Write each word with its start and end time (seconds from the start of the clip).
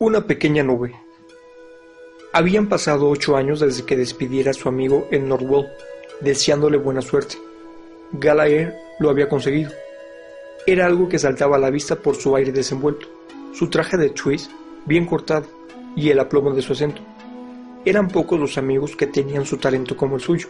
Una 0.00 0.28
pequeña 0.28 0.62
nube. 0.62 0.94
Habían 2.32 2.68
pasado 2.68 3.08
ocho 3.08 3.36
años 3.36 3.58
desde 3.58 3.84
que 3.84 3.96
despidiera 3.96 4.52
a 4.52 4.54
su 4.54 4.68
amigo 4.68 5.08
en 5.10 5.28
Norwell, 5.28 5.66
deseándole 6.20 6.78
buena 6.78 7.02
suerte. 7.02 7.36
Gallagher 8.12 8.76
lo 9.00 9.10
había 9.10 9.28
conseguido. 9.28 9.72
Era 10.68 10.86
algo 10.86 11.08
que 11.08 11.18
saltaba 11.18 11.56
a 11.56 11.58
la 11.58 11.70
vista 11.70 11.96
por 11.96 12.14
su 12.14 12.36
aire 12.36 12.52
desenvuelto, 12.52 13.08
su 13.52 13.70
traje 13.70 13.96
de 13.96 14.10
twist 14.10 14.52
bien 14.86 15.04
cortado 15.04 15.46
y 15.96 16.10
el 16.10 16.20
aplomo 16.20 16.54
de 16.54 16.62
su 16.62 16.74
acento. 16.74 17.02
Eran 17.84 18.06
pocos 18.06 18.38
los 18.38 18.56
amigos 18.56 18.94
que 18.94 19.08
tenían 19.08 19.46
su 19.46 19.56
talento 19.56 19.96
como 19.96 20.14
el 20.14 20.22
suyo, 20.22 20.46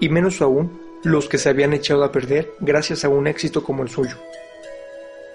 y 0.00 0.08
menos 0.08 0.40
aún 0.40 0.80
los 1.02 1.28
que 1.28 1.36
se 1.36 1.50
habían 1.50 1.74
echado 1.74 2.04
a 2.04 2.10
perder 2.10 2.54
gracias 2.60 3.04
a 3.04 3.10
un 3.10 3.26
éxito 3.26 3.62
como 3.62 3.82
el 3.82 3.90
suyo. 3.90 4.16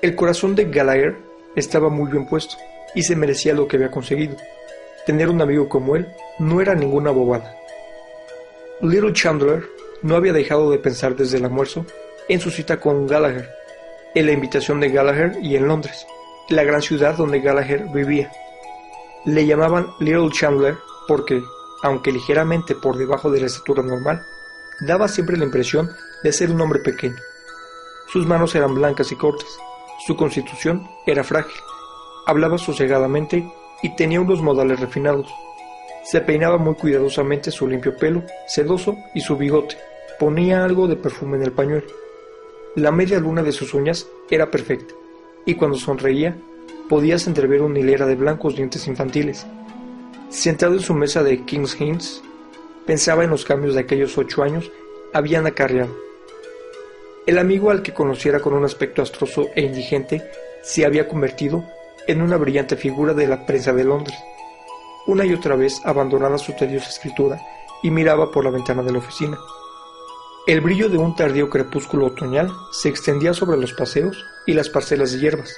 El 0.01 0.15
corazón 0.15 0.55
de 0.55 0.65
Gallagher 0.65 1.17
estaba 1.55 1.89
muy 1.89 2.09
bien 2.09 2.25
puesto 2.25 2.55
y 2.93 3.03
se 3.03 3.15
merecía 3.15 3.53
lo 3.53 3.67
que 3.67 3.77
había 3.77 3.91
conseguido. 3.91 4.35
Tener 5.05 5.29
un 5.29 5.41
amigo 5.41 5.69
como 5.69 5.95
él 5.95 6.07
no 6.39 6.61
era 6.61 6.75
ninguna 6.75 7.11
bobada. 7.11 7.55
Little 8.81 9.13
Chandler 9.13 9.63
no 10.01 10.15
había 10.15 10.33
dejado 10.33 10.69
de 10.69 10.77
pensar 10.77 11.15
desde 11.15 11.37
el 11.37 11.45
almuerzo 11.45 11.85
en 12.27 12.39
su 12.39 12.51
cita 12.51 12.79
con 12.79 13.07
Gallagher, 13.07 13.49
en 14.13 14.25
la 14.25 14.31
invitación 14.33 14.79
de 14.79 14.89
Gallagher 14.89 15.37
y 15.41 15.55
en 15.55 15.67
Londres, 15.67 16.05
la 16.49 16.63
gran 16.63 16.81
ciudad 16.81 17.15
donde 17.15 17.39
Gallagher 17.39 17.85
vivía. 17.93 18.31
Le 19.25 19.45
llamaban 19.45 19.87
Little 19.99 20.29
Chandler 20.31 20.75
porque, 21.07 21.41
aunque 21.83 22.11
ligeramente 22.11 22.75
por 22.75 22.97
debajo 22.97 23.31
de 23.31 23.41
la 23.41 23.47
estatura 23.47 23.81
normal, 23.81 24.25
daba 24.81 25.07
siempre 25.07 25.37
la 25.37 25.45
impresión 25.45 25.89
de 26.23 26.31
ser 26.31 26.51
un 26.51 26.61
hombre 26.61 26.79
pequeño. 26.79 27.15
Sus 28.11 28.25
manos 28.25 28.53
eran 28.55 28.75
blancas 28.75 29.11
y 29.11 29.15
cortas, 29.15 29.49
su 30.05 30.15
constitución 30.15 30.87
era 31.05 31.23
frágil 31.23 31.55
hablaba 32.27 32.57
sosegadamente 32.57 33.49
y 33.81 33.95
tenía 33.95 34.19
unos 34.19 34.41
modales 34.41 34.79
refinados. 34.79 35.33
Se 36.03 36.19
peinaba 36.21 36.57
muy 36.57 36.75
cuidadosamente 36.75 37.51
su 37.51 37.67
limpio 37.67 37.95
pelo, 37.95 38.21
sedoso 38.47 38.97
y 39.15 39.21
su 39.21 39.37
bigote. 39.37 39.77
Ponía 40.19 40.63
algo 40.63 40.87
de 40.87 40.97
perfume 40.97 41.37
en 41.37 41.43
el 41.43 41.53
pañuelo. 41.53 41.87
La 42.75 42.91
media 42.91 43.19
luna 43.19 43.43
de 43.43 43.53
sus 43.53 43.73
uñas 43.73 44.07
era 44.29 44.51
perfecta, 44.51 44.93
y 45.45 45.55
cuando 45.55 45.77
sonreía, 45.77 46.37
podías 46.89 47.27
entrever 47.27 47.61
una 47.61 47.79
hilera 47.79 48.05
de 48.05 48.15
blancos 48.15 48.55
dientes 48.55 48.87
infantiles. 48.87 49.47
Sentado 50.29 50.73
en 50.73 50.81
su 50.81 50.93
mesa 50.93 51.23
de 51.23 51.45
King's 51.45 51.79
Hints, 51.79 52.21
pensaba 52.85 53.23
en 53.23 53.29
los 53.29 53.45
cambios 53.45 53.73
de 53.73 53.81
aquellos 53.81 54.17
ocho 54.17 54.43
años 54.43 54.69
habían 55.13 55.47
acarreado. 55.47 55.95
El 57.25 57.37
amigo 57.37 57.71
al 57.71 57.81
que 57.81 57.93
conociera 57.93 58.41
con 58.41 58.53
un 58.53 58.65
aspecto 58.65 59.01
astroso 59.01 59.47
e 59.55 59.61
indigente 59.61 60.23
se 60.61 60.85
había 60.85 61.07
convertido 61.07 61.63
en 62.07 62.21
una 62.21 62.37
brillante 62.37 62.75
figura 62.75 63.13
de 63.13 63.27
la 63.27 63.45
prensa 63.45 63.73
de 63.73 63.83
Londres. 63.83 64.17
Una 65.05 65.25
y 65.25 65.33
otra 65.33 65.55
vez 65.55 65.81
abandonaba 65.83 66.37
su 66.37 66.53
tediosa 66.53 66.89
escritura 66.89 67.39
y 67.83 67.91
miraba 67.91 68.31
por 68.31 68.43
la 68.43 68.51
ventana 68.51 68.81
de 68.83 68.91
la 68.91 68.99
oficina. 68.99 69.37
El 70.47 70.61
brillo 70.61 70.89
de 70.89 70.97
un 70.97 71.15
tardío 71.15 71.49
crepúsculo 71.49 72.07
otoñal 72.07 72.49
se 72.71 72.89
extendía 72.89 73.33
sobre 73.33 73.57
los 73.57 73.73
paseos 73.73 74.25
y 74.45 74.53
las 74.53 74.69
parcelas 74.69 75.11
de 75.11 75.19
hierbas, 75.19 75.53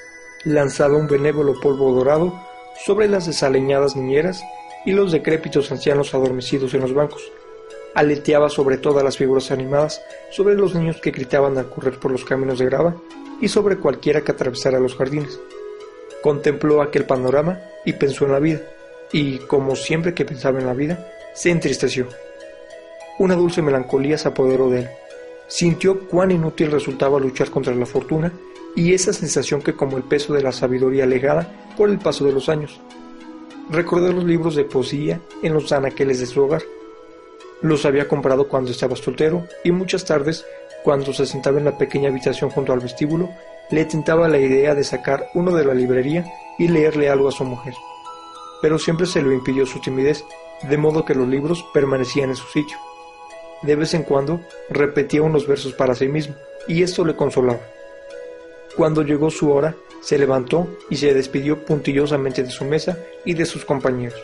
lanzaba 0.46 0.98
un 0.98 1.08
benévolo 1.08 1.60
polvo 1.60 1.94
dorado 1.94 2.34
sobre 2.86 3.08
las 3.08 3.28
desaleñadas 3.28 3.96
niñeras 3.96 4.42
y 4.86 4.94
los 4.94 5.12
decrépitos 5.12 5.72
ancianos 5.72 6.14
adormecidos 6.14 6.74
en 6.74 6.82
los 6.82 6.94
bancos. 6.94 7.22
Aleteaba 7.94 8.50
sobre 8.50 8.78
todas 8.78 9.04
las 9.04 9.18
figuras 9.18 9.52
animadas, 9.52 10.02
sobre 10.32 10.56
los 10.56 10.74
niños 10.74 11.02
que 11.02 11.12
gritaban 11.12 11.58
al 11.58 11.70
correr 11.70 12.00
por 12.00 12.12
los 12.12 12.24
caminos 12.24 12.60
de 12.60 12.66
grava 12.66 12.96
y 13.42 13.48
sobre 13.48 13.78
cualquiera 13.78 14.22
que 14.22 14.32
atravesara 14.32 14.80
los 14.80 14.96
jardines. 14.96 15.40
Contempló 16.22 16.82
aquel 16.82 17.06
panorama 17.06 17.60
y 17.86 17.94
pensó 17.94 18.26
en 18.26 18.32
la 18.32 18.40
vida, 18.40 18.62
y, 19.12 19.38
como 19.40 19.76
siempre 19.76 20.14
que 20.14 20.26
pensaba 20.26 20.60
en 20.60 20.66
la 20.66 20.74
vida, 20.74 21.08
se 21.34 21.50
entristeció. 21.50 22.08
Una 23.18 23.36
dulce 23.36 23.62
melancolía 23.62 24.18
se 24.18 24.28
apoderó 24.28 24.70
de 24.70 24.80
él. 24.80 24.90
Sintió 25.48 26.08
cuán 26.08 26.32
inútil 26.32 26.72
resultaba 26.72 27.20
luchar 27.20 27.50
contra 27.50 27.74
la 27.74 27.86
fortuna 27.86 28.32
y 28.76 28.94
esa 28.94 29.14
sensación 29.14 29.62
que 29.62 29.76
como 29.76 29.98
el 29.98 30.04
peso 30.04 30.34
de 30.34 30.44
la 30.44 30.52
sabiduría 30.52 31.06
legada 31.06 31.52
por 31.76 31.90
el 31.90 31.98
paso 32.00 32.26
de 32.26 32.34
los 32.34 32.50
años. 32.50 32.80
Recordó 33.70 34.12
los 34.14 34.24
libros 34.24 34.56
de 34.56 34.64
poesía 34.64 35.20
en 35.44 35.54
los 35.54 35.72
anaqueles 35.72 36.20
de 36.20 36.26
su 36.26 36.42
hogar. 36.42 36.64
Los 37.62 37.86
había 37.86 38.08
comprado 38.08 38.48
cuando 38.48 38.72
estaba 38.72 38.96
soltero 38.96 39.48
y 39.64 39.72
muchas 39.72 40.06
tardes, 40.06 40.46
cuando 40.84 41.14
se 41.14 41.26
sentaba 41.26 41.60
en 41.60 41.66
la 41.66 41.78
pequeña 41.78 42.10
habitación 42.10 42.50
junto 42.50 42.72
al 42.72 42.80
vestíbulo, 42.80 43.30
le 43.72 43.86
tentaba 43.86 44.28
la 44.28 44.40
idea 44.40 44.76
de 44.76 44.84
sacar 44.84 45.30
uno 45.34 45.56
de 45.56 45.66
la 45.66 45.74
librería 45.74 46.26
y 46.58 46.68
leerle 46.68 47.10
algo 47.10 47.30
a 47.30 47.32
su 47.32 47.44
mujer. 47.44 47.74
Pero 48.62 48.80
siempre 48.80 49.06
se 49.06 49.22
lo 49.22 49.32
impidió 49.32 49.66
su 49.66 49.80
timidez, 49.80 50.26
de 50.64 50.78
modo 50.78 51.06
que 51.06 51.16
los 51.16 51.28
libros 51.28 51.66
permanecían 51.74 52.30
en 52.30 52.36
su 52.36 52.48
sitio. 52.48 52.78
De 53.62 53.76
vez 53.76 53.94
en 53.94 54.04
cuando 54.04 54.42
repetía 54.70 55.22
unos 55.22 55.48
versos 55.48 55.74
para 55.74 55.96
sí 55.96 56.08
mismo, 56.08 56.36
y 56.68 56.84
esto 56.84 57.06
le 57.06 57.16
consolaba. 57.16 57.60
Cuando 58.76 59.02
llegó 59.02 59.30
su 59.30 59.52
hora, 59.52 59.76
se 60.02 60.18
levantó 60.18 60.68
y 60.90 60.96
se 60.96 61.14
despidió 61.14 61.66
puntillosamente 61.66 62.44
de 62.44 62.50
su 62.50 62.66
mesa 62.66 62.98
y 63.26 63.34
de 63.34 63.46
sus 63.46 63.66
compañeros. 63.66 64.20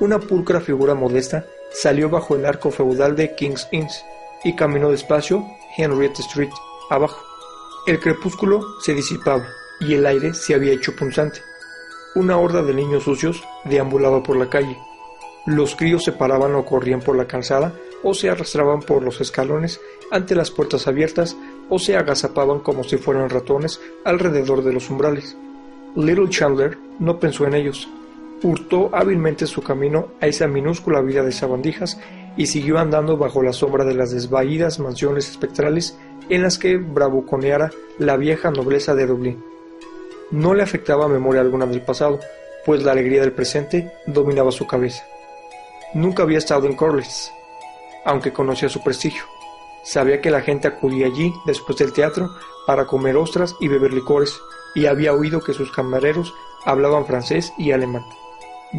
Una 0.00 0.18
pulcra 0.18 0.60
figura 0.60 0.94
modesta 0.94 1.44
salió 1.72 2.08
bajo 2.08 2.34
el 2.34 2.46
arco 2.46 2.70
feudal 2.70 3.14
de 3.14 3.34
King's 3.34 3.68
Inns 3.70 4.04
y 4.42 4.56
caminó 4.56 4.90
despacio 4.90 5.44
Henrietta 5.76 6.22
Street 6.22 6.50
abajo. 6.88 7.29
El 7.86 7.98
crepúsculo 7.98 8.78
se 8.80 8.94
disipaba 8.94 9.46
y 9.80 9.94
el 9.94 10.04
aire 10.04 10.34
se 10.34 10.54
había 10.54 10.72
hecho 10.72 10.94
punzante. 10.94 11.40
Una 12.14 12.36
horda 12.36 12.62
de 12.62 12.74
niños 12.74 13.04
sucios 13.04 13.42
deambulaba 13.64 14.22
por 14.22 14.36
la 14.36 14.50
calle. 14.50 14.76
Los 15.46 15.74
críos 15.74 16.04
se 16.04 16.12
paraban 16.12 16.54
o 16.54 16.64
corrían 16.64 17.00
por 17.00 17.16
la 17.16 17.26
calzada 17.26 17.72
o 18.02 18.12
se 18.12 18.28
arrastraban 18.28 18.80
por 18.80 19.02
los 19.02 19.20
escalones 19.22 19.80
ante 20.10 20.34
las 20.34 20.50
puertas 20.50 20.86
abiertas 20.86 21.36
o 21.70 21.78
se 21.78 21.96
agazapaban 21.96 22.60
como 22.60 22.84
si 22.84 22.98
fueran 22.98 23.30
ratones 23.30 23.80
alrededor 24.04 24.62
de 24.62 24.74
los 24.74 24.90
umbrales. 24.90 25.36
Little 25.96 26.28
Chandler 26.28 26.76
no 26.98 27.18
pensó 27.18 27.46
en 27.46 27.54
ellos. 27.54 27.88
Hurtó 28.42 28.90
hábilmente 28.92 29.46
su 29.46 29.62
camino 29.62 30.08
a 30.20 30.26
esa 30.26 30.46
minúscula 30.46 31.00
vida 31.00 31.22
de 31.22 31.32
sabandijas 31.32 31.98
y 32.36 32.46
siguió 32.46 32.78
andando 32.78 33.16
bajo 33.16 33.42
la 33.42 33.52
sombra 33.52 33.84
de 33.84 33.94
las 33.94 34.12
desvaídas 34.12 34.78
mansiones 34.78 35.30
espectrales 35.30 35.98
en 36.28 36.42
las 36.42 36.58
que 36.58 36.76
bravuconeara 36.76 37.70
la 37.98 38.16
vieja 38.16 38.50
nobleza 38.50 38.94
de 38.94 39.06
Dublín. 39.06 39.44
No 40.30 40.54
le 40.54 40.62
afectaba 40.62 41.08
memoria 41.08 41.40
alguna 41.40 41.66
del 41.66 41.82
pasado, 41.82 42.20
pues 42.64 42.82
la 42.82 42.92
alegría 42.92 43.20
del 43.20 43.32
presente 43.32 43.92
dominaba 44.06 44.52
su 44.52 44.66
cabeza. 44.66 45.04
Nunca 45.94 46.22
había 46.22 46.38
estado 46.38 46.66
en 46.66 46.76
Corliss, 46.76 47.32
aunque 48.04 48.32
conocía 48.32 48.68
su 48.68 48.82
prestigio. 48.82 49.22
Sabía 49.82 50.20
que 50.20 50.30
la 50.30 50.42
gente 50.42 50.68
acudía 50.68 51.06
allí 51.06 51.32
después 51.46 51.78
del 51.78 51.92
teatro 51.92 52.30
para 52.66 52.86
comer 52.86 53.16
ostras 53.16 53.56
y 53.60 53.68
beber 53.68 53.92
licores, 53.92 54.38
y 54.74 54.86
había 54.86 55.14
oído 55.14 55.40
que 55.40 55.52
sus 55.52 55.72
camareros 55.72 56.32
hablaban 56.64 57.06
francés 57.06 57.52
y 57.58 57.72
alemán. 57.72 58.04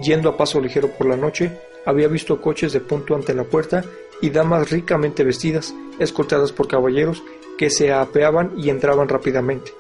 Yendo 0.02 0.29
a 0.29 0.38
paso 0.38 0.62
ligero 0.62 0.90
por 0.90 1.08
la 1.08 1.18
noche, 1.18 1.59
había 1.85 2.08
visto 2.08 2.40
coches 2.40 2.72
de 2.72 2.79
punto 2.79 3.16
ante 3.16 3.34
la 3.34 3.44
puerta 3.44 3.84
y 4.22 4.30
damas 4.30 4.70
ricamente 4.70 5.24
vestidas, 5.24 5.74
escoltadas 6.00 6.52
por 6.52 6.68
caballeros 6.68 7.24
que 7.58 7.70
se 7.70 7.92
apeaban 7.92 8.54
y 8.58 8.70
entraban 8.70 9.09
rápidamente. 9.09 9.74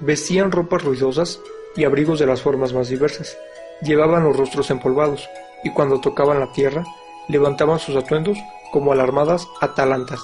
Vestían 0.00 0.50
ropas 0.50 0.82
ruidosas 0.82 1.40
y 1.76 1.84
abrigos 1.84 2.18
de 2.18 2.26
las 2.26 2.42
formas 2.42 2.72
más 2.72 2.88
diversas. 2.88 3.36
Llevaban 3.82 4.24
los 4.24 4.36
rostros 4.36 4.70
empolvados 4.70 5.28
y 5.62 5.70
cuando 5.70 6.00
tocaban 6.00 6.40
la 6.40 6.52
tierra 6.52 6.84
levantaban 7.28 7.78
sus 7.78 7.96
atuendos 7.96 8.38
como 8.72 8.92
alarmadas 8.92 9.48
atalantas. 9.60 10.20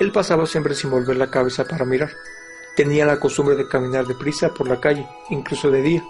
Él 0.00 0.12
pasaba 0.12 0.46
siempre 0.46 0.74
sin 0.74 0.90
volver 0.90 1.16
la 1.16 1.30
cabeza 1.30 1.64
para 1.64 1.84
mirar. 1.84 2.10
Tenía 2.76 3.06
la 3.06 3.20
costumbre 3.20 3.54
de 3.54 3.68
caminar 3.68 4.06
deprisa 4.06 4.52
por 4.52 4.68
la 4.68 4.80
calle, 4.80 5.06
incluso 5.30 5.70
de 5.70 5.80
día, 5.80 6.04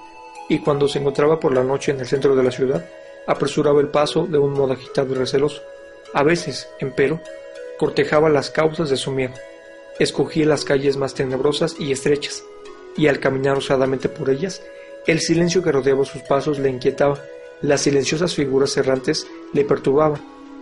y 0.48 0.60
cuando 0.60 0.88
se 0.88 0.98
encontraba 0.98 1.38
por 1.38 1.52
la 1.54 1.62
noche 1.62 1.92
en 1.92 2.00
el 2.00 2.06
centro 2.06 2.34
de 2.34 2.42
la 2.42 2.50
ciudad, 2.50 2.84
apresuraba 3.26 3.80
el 3.80 3.88
paso 3.88 4.26
de 4.26 4.38
un 4.38 4.52
modo 4.52 4.72
agitado 4.72 5.12
y 5.12 5.18
receloso. 5.18 5.62
A 6.14 6.22
veces, 6.22 6.68
empero, 6.78 7.20
cortejaba 7.76 8.30
las 8.30 8.50
causas 8.50 8.88
de 8.88 8.96
su 8.96 9.10
miedo. 9.10 9.34
Escogía 9.98 10.46
las 10.46 10.64
calles 10.64 10.96
más 10.96 11.14
tenebrosas 11.14 11.74
y 11.78 11.90
estrechas, 11.90 12.44
y 12.96 13.08
al 13.08 13.18
caminar 13.18 13.58
osadamente 13.58 14.08
por 14.08 14.30
ellas, 14.30 14.62
el 15.08 15.20
silencio 15.20 15.62
que 15.62 15.72
rodeaba 15.72 16.04
sus 16.04 16.22
pasos 16.22 16.60
le 16.60 16.70
inquietaba, 16.70 17.20
las 17.62 17.82
silenciosas 17.82 18.32
figuras 18.34 18.76
errantes 18.76 19.26
le 19.52 19.64
perturbaban, 19.64 20.20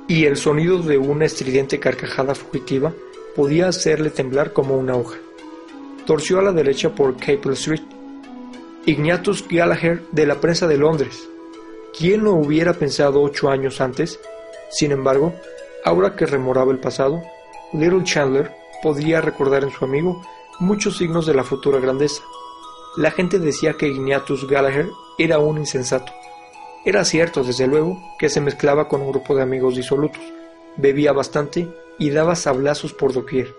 y 0.09 0.25
el 0.25 0.39
sonido 0.39 0.79
de 0.79 0.97
una 0.97 1.27
estridente 1.27 1.79
carcajada 1.79 2.35
fugitiva 2.35 2.93
podía 3.37 3.69
hacerle 3.69 4.11
temblar 4.11 4.53
como 4.53 4.77
una 4.77 4.97
hoja. 4.97 5.19
Torció 6.07 6.39
a 6.39 6.43
la 6.43 6.53
derecha 6.53 6.95
por 6.95 7.17
Capel 7.17 7.53
Street. 7.53 7.83
Ignatius 8.87 9.47
Gallagher 9.49 10.03
de 10.11 10.27
la 10.27 10.41
prensa 10.41 10.67
de 10.67 10.79
Londres. 10.79 11.29
¿Quién 11.97 12.25
lo 12.25 12.33
hubiera 12.33 12.73
pensado 12.73 13.23
ocho 13.23 13.49
años 13.49 13.81
antes? 13.81 14.19
Sin 14.73 14.91
embargo, 14.93 15.33
Ahora 15.85 16.15
que 16.15 16.27
remoraba 16.27 16.71
el 16.71 16.79
pasado, 16.79 17.23
Little 17.73 18.05
Chandler 18.05 18.53
podía 18.83 19.21
recordar 19.21 19.65
en 19.65 19.71
su 19.71 19.85
amigo 19.85 20.23
muchos 20.61 20.99
signos 20.99 21.27
de 21.27 21.35
la 21.35 21.43
futura 21.43 21.81
grandeza. 21.81 22.23
La 22.97 23.11
gente 23.11 23.41
decía 23.41 23.75
que 23.75 23.89
Ignatius 23.89 24.47
Gallagher 24.49 24.89
era 25.19 25.39
un 25.41 25.59
insensato. 25.59 26.13
Era 26.85 27.05
cierto, 27.05 27.43
desde 27.43 27.67
luego, 27.67 28.01
que 28.19 28.29
se 28.29 28.41
mezclaba 28.41 28.87
con 28.87 29.03
un 29.03 29.11
grupo 29.11 29.35
de 29.35 29.43
amigos 29.43 29.75
disolutos, 29.75 30.23
bebía 30.77 31.13
bastante 31.13 31.69
y 31.99 32.11
daba 32.11 32.37
sablazos 32.37 32.93
por 32.93 33.13
doquier. 33.13 33.53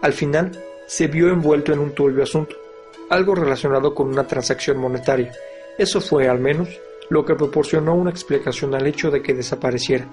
Al 0.00 0.12
final, 0.12 0.62
se 0.86 1.08
vio 1.08 1.28
envuelto 1.28 1.72
en 1.72 1.80
un 1.80 1.92
turbio 1.92 2.22
asunto, 2.22 2.54
algo 3.10 3.34
relacionado 3.34 3.94
con 3.94 4.08
una 4.08 4.28
transacción 4.28 4.78
monetaria. 4.78 5.32
Eso 5.76 6.00
fue, 6.00 6.28
al 6.28 6.38
menos, 6.38 6.68
lo 7.12 7.26
que 7.26 7.34
proporcionó 7.34 7.94
una 7.94 8.10
explicación 8.10 8.74
al 8.74 8.86
hecho 8.86 9.10
de 9.10 9.20
que 9.20 9.34
desapareciera. 9.34 10.08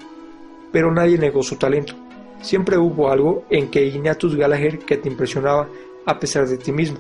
Pero 0.74 0.92
nadie 0.92 1.18
negó 1.18 1.42
su 1.42 1.56
talento. 1.56 1.94
Siempre 2.42 2.78
hubo 2.78 3.10
algo 3.10 3.46
en 3.50 3.72
que 3.72 3.86
Ignatius 3.86 4.36
Gallagher 4.36 4.80
que 4.80 4.98
te 4.98 5.07
impresionaba 5.07 5.69
a 6.06 6.19
pesar 6.19 6.46
de 6.46 6.57
ti 6.57 6.74
mismo. 6.74 7.00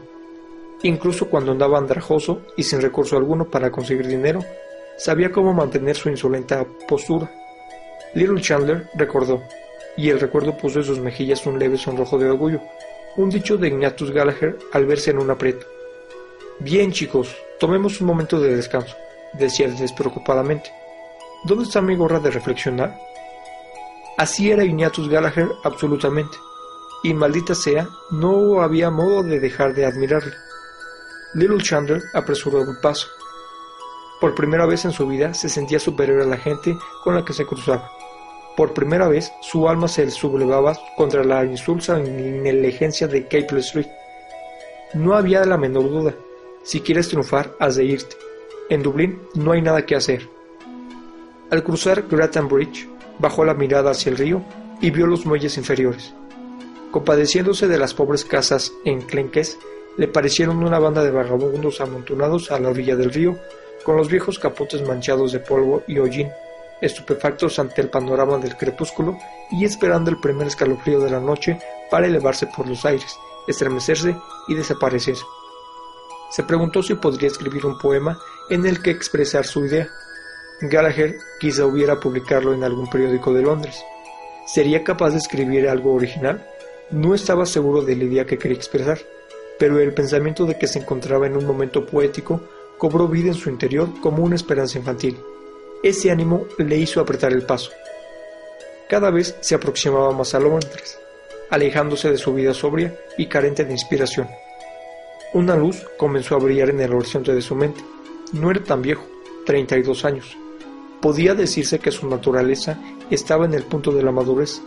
Incluso 0.83 1.29
cuando 1.29 1.51
andaba 1.51 1.77
andrajoso 1.77 2.43
y 2.55 2.63
sin 2.63 2.81
recurso 2.81 3.17
alguno 3.17 3.49
para 3.49 3.71
conseguir 3.71 4.07
dinero, 4.07 4.39
sabía 4.97 5.33
cómo 5.33 5.53
mantener 5.53 5.97
su 5.97 6.07
insolente 6.07 6.55
postura. 6.87 7.29
Little 8.13 8.39
Chandler 8.39 8.87
recordó, 8.95 9.43
y 9.97 10.09
el 10.09 10.21
recuerdo 10.21 10.55
puso 10.55 10.79
en 10.79 10.85
sus 10.85 10.99
mejillas 10.99 11.45
un 11.45 11.59
leve 11.59 11.77
sonrojo 11.77 12.17
de 12.17 12.29
orgullo, 12.29 12.61
un 13.17 13.29
dicho 13.29 13.57
de 13.57 13.67
Ignatius 13.67 14.11
Gallagher 14.11 14.57
al 14.71 14.85
verse 14.85 15.11
en 15.11 15.19
un 15.19 15.29
aprieto. 15.29 15.65
Bien 16.59 16.93
chicos, 16.93 17.35
tomemos 17.59 17.99
un 17.99 18.07
momento 18.07 18.39
de 18.39 18.55
descanso, 18.55 18.95
decía 19.33 19.67
despreocupadamente. 19.67 20.71
¿Dónde 21.45 21.63
está 21.63 21.81
mi 21.81 21.95
gorra 21.95 22.19
de 22.19 22.31
reflexionar? 22.31 22.99
Así 24.17 24.51
era 24.51 24.65
Ignatius 24.65 25.07
Gallagher 25.07 25.47
absolutamente, 25.63 26.37
y 27.03 27.13
maldita 27.13 27.55
sea, 27.55 27.87
no 28.11 28.61
había 28.61 28.89
modo 28.89 29.23
de 29.23 29.39
dejar 29.39 29.73
de 29.73 29.85
admirarle. 29.85 30.33
Little 31.35 31.61
Chandler 31.61 32.01
apresuró 32.13 32.61
el 32.61 32.77
paso. 32.81 33.07
Por 34.19 34.35
primera 34.35 34.65
vez 34.65 34.83
en 34.83 34.91
su 34.91 35.07
vida 35.07 35.33
se 35.33 35.47
sentía 35.47 35.79
superior 35.79 36.21
a 36.21 36.25
la 36.25 36.37
gente 36.37 36.77
con 37.03 37.15
la 37.15 37.23
que 37.23 37.31
se 37.31 37.45
cruzaba. 37.45 37.89
Por 38.57 38.73
primera 38.73 39.07
vez 39.07 39.31
su 39.41 39.69
alma 39.69 39.87
se 39.87 40.11
sublevaba 40.11 40.77
contra 40.97 41.23
la 41.23 41.45
insulsa 41.45 41.97
inteligencia 41.99 43.07
de 43.07 43.23
Capel 43.23 43.59
Street. 43.59 43.87
No 44.93 45.13
había 45.13 45.45
la 45.45 45.57
menor 45.57 45.89
duda. 45.89 46.15
Si 46.63 46.81
quieres 46.81 47.07
triunfar, 47.07 47.55
has 47.59 47.77
de 47.77 47.85
irte. 47.85 48.17
En 48.69 48.83
Dublín 48.83 49.19
no 49.33 49.51
hay 49.51 49.63
nada 49.63 49.85
que 49.85 49.95
hacer. 49.95 50.29
Al 51.49 51.63
cruzar 51.63 52.05
Grattan 52.07 52.47
Bridge, 52.47 52.87
bajó 53.17 53.43
la 53.43 53.55
mirada 53.55 53.91
hacia 53.91 54.11
el 54.11 54.17
río 54.17 54.43
y 54.79 54.91
vio 54.91 55.07
los 55.07 55.25
muelles 55.25 55.57
inferiores. 55.57 56.13
Compadeciéndose 56.91 57.67
de 57.67 57.79
las 57.79 57.95
pobres 57.95 58.25
casas 58.25 58.71
enclenques, 58.85 59.57
le 59.97 60.07
parecieron 60.07 60.63
una 60.63 60.77
banda 60.77 61.03
de 61.03 61.09
vagabundos 61.09 61.81
amontonados 61.81 62.51
a 62.51 62.59
la 62.59 62.69
orilla 62.69 62.95
del 62.95 63.11
río, 63.11 63.37
con 63.83 63.97
los 63.97 64.07
viejos 64.07 64.37
capotes 64.37 64.87
manchados 64.87 65.31
de 65.31 65.39
polvo 65.39 65.81
y 65.87 65.97
hollín, 65.97 66.29
estupefactos 66.79 67.57
ante 67.57 67.81
el 67.81 67.89
panorama 67.89 68.37
del 68.37 68.55
crepúsculo 68.55 69.17
y 69.51 69.65
esperando 69.65 70.11
el 70.11 70.19
primer 70.19 70.47
escalofrío 70.47 70.99
de 70.99 71.09
la 71.09 71.19
noche 71.19 71.59
para 71.89 72.05
elevarse 72.05 72.47
por 72.47 72.67
los 72.67 72.85
aires, 72.85 73.17
estremecerse 73.47 74.15
y 74.47 74.53
desaparecer. 74.53 75.15
Se 76.29 76.43
preguntó 76.43 76.83
si 76.83 76.95
podría 76.95 77.27
escribir 77.27 77.65
un 77.65 77.77
poema 77.77 78.19
en 78.49 78.65
el 78.65 78.81
que 78.81 78.91
expresar 78.91 79.45
su 79.45 79.65
idea. 79.65 79.89
Gallagher 80.61 81.17
quizá 81.39 81.65
hubiera 81.65 81.99
publicarlo 81.99 82.53
en 82.53 82.63
algún 82.63 82.89
periódico 82.89 83.33
de 83.33 83.41
Londres. 83.41 83.83
¿Sería 84.45 84.83
capaz 84.83 85.11
de 85.11 85.17
escribir 85.17 85.67
algo 85.67 85.93
original? 85.93 86.45
No 86.91 87.13
estaba 87.13 87.45
seguro 87.45 87.81
de 87.81 87.95
la 87.95 88.03
idea 88.03 88.25
que 88.25 88.37
quería 88.37 88.57
expresar 88.57 88.99
pero 89.59 89.77
el 89.79 89.93
pensamiento 89.93 90.45
de 90.45 90.57
que 90.57 90.67
se 90.67 90.79
encontraba 90.79 91.27
en 91.27 91.35
un 91.35 91.45
momento 91.45 91.85
poético 91.85 92.41
cobró 92.77 93.07
vida 93.09 93.27
en 93.27 93.33
su 93.35 93.49
interior 93.49 93.89
como 94.01 94.23
una 94.23 94.37
esperanza 94.37 94.79
infantil. 94.79 95.19
Ese 95.83 96.09
ánimo 96.09 96.45
le 96.57 96.77
hizo 96.77 97.01
apretar 97.01 97.33
el 97.33 97.43
paso. 97.43 97.71
Cada 98.89 99.11
vez 99.11 99.35
se 99.41 99.53
aproximaba 99.53 100.13
más 100.13 100.33
a 100.33 100.39
Londres, 100.39 100.97
alejándose 101.49 102.09
de 102.09 102.17
su 102.17 102.33
vida 102.33 102.53
sobria 102.53 102.97
y 103.17 103.27
carente 103.27 103.65
de 103.65 103.73
inspiración. 103.73 104.29
Una 105.31 105.55
luz 105.55 105.85
comenzó 105.97 106.35
a 106.35 106.39
brillar 106.39 106.71
en 106.71 106.81
el 106.81 106.91
horizonte 106.91 107.35
de 107.35 107.41
su 107.43 107.55
mente. 107.55 107.81
No 108.33 108.49
era 108.49 108.63
tan 108.63 108.81
viejo, 108.81 109.03
32 109.45 110.03
años. 110.03 110.35
Podía 111.01 111.35
decirse 111.35 111.77
que 111.77 111.91
su 111.91 112.09
naturaleza 112.09 112.79
estaba 113.11 113.45
en 113.45 113.53
el 113.53 113.63
punto 113.63 113.91
de 113.91 114.01
la 114.01 114.11
madurez. 114.11 114.59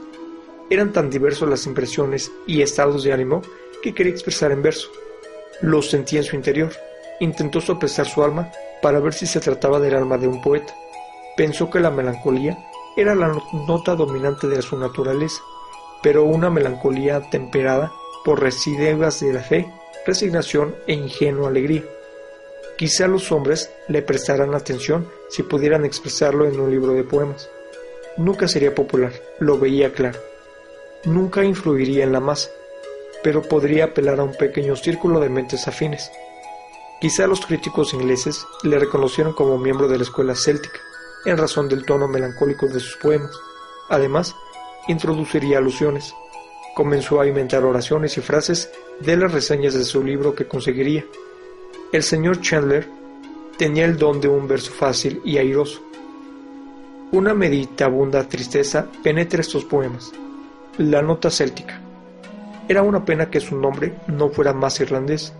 Eran 0.70 0.92
tan 0.92 1.10
diversos 1.10 1.48
las 1.48 1.66
impresiones 1.66 2.30
y 2.46 2.62
estados 2.62 3.02
de 3.02 3.12
ánimo 3.12 3.42
que 3.82 3.92
quería 3.92 4.12
expresar 4.12 4.52
en 4.52 4.62
verso. 4.62 4.88
Lo 5.62 5.82
sentía 5.82 6.20
en 6.20 6.26
su 6.26 6.36
interior. 6.36 6.72
Intentó 7.18 7.60
sopesar 7.60 8.06
su 8.06 8.22
alma 8.22 8.52
para 8.80 9.00
ver 9.00 9.14
si 9.14 9.26
se 9.26 9.40
trataba 9.40 9.80
del 9.80 9.96
alma 9.96 10.16
de 10.16 10.28
un 10.28 10.40
poeta. 10.40 10.72
Pensó 11.36 11.70
que 11.70 11.80
la 11.80 11.90
melancolía 11.90 12.56
era 12.96 13.16
la 13.16 13.36
nota 13.66 13.96
dominante 13.96 14.46
de 14.46 14.62
su 14.62 14.78
naturaleza, 14.78 15.42
pero 16.04 16.22
una 16.22 16.50
melancolía 16.50 17.20
temperada 17.30 17.90
por 18.24 18.40
residivas 18.40 19.18
de 19.20 19.32
la 19.32 19.40
fe, 19.40 19.66
resignación 20.06 20.74
e 20.86 20.94
ingenua 20.94 21.48
alegría. 21.48 21.84
Quizá 22.76 23.06
los 23.06 23.30
hombres 23.30 23.70
le 23.88 24.02
prestaran 24.02 24.54
atención 24.54 25.08
si 25.28 25.42
pudieran 25.42 25.84
expresarlo 25.84 26.46
en 26.46 26.58
un 26.58 26.70
libro 26.70 26.94
de 26.94 27.04
poemas. 27.04 27.48
Nunca 28.16 28.48
sería 28.48 28.74
popular, 28.74 29.12
lo 29.38 29.58
veía 29.58 29.92
claro. 29.92 30.18
Nunca 31.04 31.44
influiría 31.44 32.04
en 32.04 32.12
la 32.12 32.20
masa, 32.20 32.50
pero 33.22 33.42
podría 33.42 33.84
apelar 33.84 34.20
a 34.20 34.24
un 34.24 34.34
pequeño 34.34 34.76
círculo 34.76 35.20
de 35.20 35.28
mentes 35.28 35.68
afines. 35.68 36.10
Quizá 37.00 37.26
los 37.26 37.44
críticos 37.44 37.94
ingleses 37.94 38.46
le 38.62 38.78
reconocieron 38.78 39.32
como 39.32 39.58
miembro 39.58 39.88
de 39.88 39.98
la 39.98 40.04
escuela 40.04 40.34
céltica, 40.34 40.78
en 41.24 41.36
razón 41.36 41.68
del 41.68 41.84
tono 41.84 42.08
melancólico 42.08 42.66
de 42.66 42.80
sus 42.80 42.96
poemas. 42.96 43.32
Además, 43.88 44.34
introduciría 44.88 45.58
alusiones. 45.58 46.14
Comenzó 46.74 47.20
a 47.20 47.26
inventar 47.26 47.64
oraciones 47.64 48.16
y 48.18 48.20
frases 48.20 48.70
de 49.04 49.16
las 49.16 49.32
reseñas 49.32 49.74
de 49.74 49.84
su 49.84 50.02
libro 50.02 50.34
que 50.34 50.46
conseguiría. 50.46 51.04
El 51.92 52.02
señor 52.02 52.40
Chandler 52.40 52.88
tenía 53.58 53.84
el 53.84 53.96
don 53.96 54.20
de 54.20 54.28
un 54.28 54.46
verso 54.46 54.70
fácil 54.70 55.20
y 55.24 55.38
airoso. 55.38 55.82
Una 57.10 57.34
meditabunda 57.34 58.28
tristeza 58.28 58.86
penetra 59.02 59.40
estos 59.40 59.64
poemas. 59.64 60.12
La 60.78 61.02
nota 61.02 61.30
céltica. 61.30 61.80
Era 62.68 62.82
una 62.82 63.04
pena 63.04 63.28
que 63.28 63.40
su 63.40 63.56
nombre 63.56 63.94
no 64.06 64.30
fuera 64.30 64.52
más 64.52 64.80
irlandés. 64.80 65.32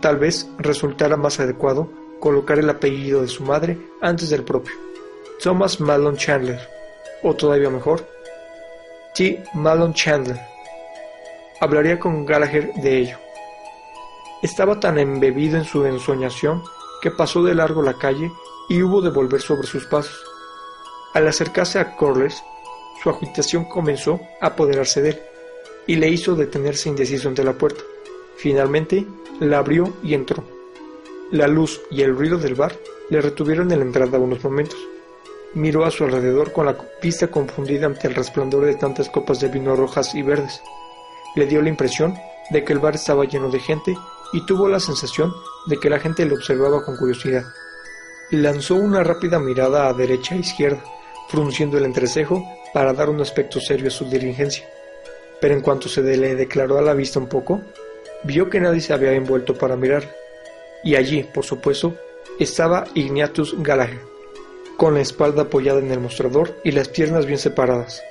Tal 0.00 0.18
vez 0.18 0.48
resultara 0.58 1.16
más 1.16 1.40
adecuado 1.40 1.90
colocar 2.20 2.58
el 2.58 2.68
apellido 2.68 3.22
de 3.22 3.28
su 3.28 3.44
madre 3.44 3.78
antes 4.02 4.30
del 4.30 4.42
propio. 4.42 4.74
Thomas 5.42 5.80
Malone 5.80 6.18
Chandler, 6.18 6.60
o 7.22 7.34
todavía 7.34 7.70
mejor, 7.70 8.06
T. 9.14 9.42
Malone 9.54 9.94
Chandler. 9.94 10.53
Hablaría 11.64 11.98
con 11.98 12.26
Gallagher 12.26 12.74
de 12.74 12.98
ello. 12.98 13.16
Estaba 14.42 14.78
tan 14.78 14.98
embebido 14.98 15.56
en 15.56 15.64
su 15.64 15.86
ensoñación 15.86 16.62
que 17.00 17.10
pasó 17.10 17.42
de 17.42 17.54
largo 17.54 17.80
la 17.80 17.94
calle 17.94 18.30
y 18.68 18.82
hubo 18.82 19.00
de 19.00 19.08
volver 19.08 19.40
sobre 19.40 19.66
sus 19.66 19.86
pasos. 19.86 20.22
Al 21.14 21.26
acercarse 21.26 21.78
a 21.78 21.96
Corliss, 21.96 22.44
su 23.02 23.08
agitación 23.08 23.64
comenzó 23.64 24.20
a 24.42 24.48
apoderarse 24.48 25.00
de 25.00 25.08
él 25.08 25.22
y 25.86 25.96
le 25.96 26.10
hizo 26.10 26.34
detenerse 26.34 26.90
indeciso 26.90 27.30
ante 27.30 27.42
la 27.42 27.54
puerta. 27.54 27.80
Finalmente 28.36 29.06
la 29.40 29.56
abrió 29.56 29.90
y 30.02 30.12
entró. 30.12 30.44
La 31.30 31.48
luz 31.48 31.80
y 31.90 32.02
el 32.02 32.14
ruido 32.14 32.36
del 32.36 32.56
bar 32.56 32.76
le 33.08 33.22
retuvieron 33.22 33.72
en 33.72 33.78
la 33.78 33.86
entrada 33.86 34.18
unos 34.18 34.44
momentos. 34.44 34.78
Miró 35.54 35.86
a 35.86 35.90
su 35.90 36.04
alrededor 36.04 36.52
con 36.52 36.66
la 36.66 36.76
vista 37.02 37.28
confundida 37.28 37.86
ante 37.86 38.08
el 38.08 38.14
resplandor 38.14 38.66
de 38.66 38.74
tantas 38.74 39.08
copas 39.08 39.40
de 39.40 39.48
vino 39.48 39.74
rojas 39.74 40.14
y 40.14 40.20
verdes. 40.20 40.60
Le 41.34 41.46
dio 41.46 41.62
la 41.62 41.68
impresión 41.68 42.14
de 42.50 42.64
que 42.64 42.72
el 42.72 42.78
bar 42.78 42.94
estaba 42.94 43.24
lleno 43.24 43.50
de 43.50 43.60
gente 43.60 43.96
y 44.32 44.44
tuvo 44.46 44.68
la 44.68 44.80
sensación 44.80 45.32
de 45.66 45.78
que 45.78 45.90
la 45.90 45.98
gente 45.98 46.24
le 46.24 46.34
observaba 46.34 46.84
con 46.84 46.96
curiosidad. 46.96 47.44
Lanzó 48.30 48.76
una 48.76 49.02
rápida 49.02 49.38
mirada 49.38 49.88
a 49.88 49.92
derecha 49.92 50.34
e 50.34 50.38
izquierda, 50.38 50.82
frunciendo 51.28 51.78
el 51.78 51.84
entrecejo 51.84 52.42
para 52.72 52.92
dar 52.92 53.08
un 53.08 53.20
aspecto 53.20 53.60
serio 53.60 53.88
a 53.88 53.90
su 53.90 54.04
diligencia 54.06 54.66
pero 55.44 55.56
en 55.56 55.60
cuanto 55.60 55.90
se 55.90 56.00
le 56.00 56.34
declaró 56.34 56.78
a 56.78 56.82
la 56.82 56.94
vista 56.94 57.18
un 57.18 57.26
poco, 57.26 57.60
vio 58.22 58.48
que 58.48 58.60
nadie 58.60 58.80
se 58.80 58.94
había 58.94 59.12
envuelto 59.12 59.54
para 59.54 59.76
mirar. 59.76 60.10
Y 60.82 60.96
allí, 60.96 61.22
por 61.22 61.44
supuesto, 61.44 61.94
estaba 62.38 62.86
Ignatius 62.94 63.54
Gallagher, 63.58 64.00
con 64.78 64.94
la 64.94 65.02
espalda 65.02 65.42
apoyada 65.42 65.80
en 65.80 65.90
el 65.90 66.00
mostrador 66.00 66.56
y 66.64 66.70
las 66.72 66.88
piernas 66.88 67.26
bien 67.26 67.38
separadas. 67.38 68.02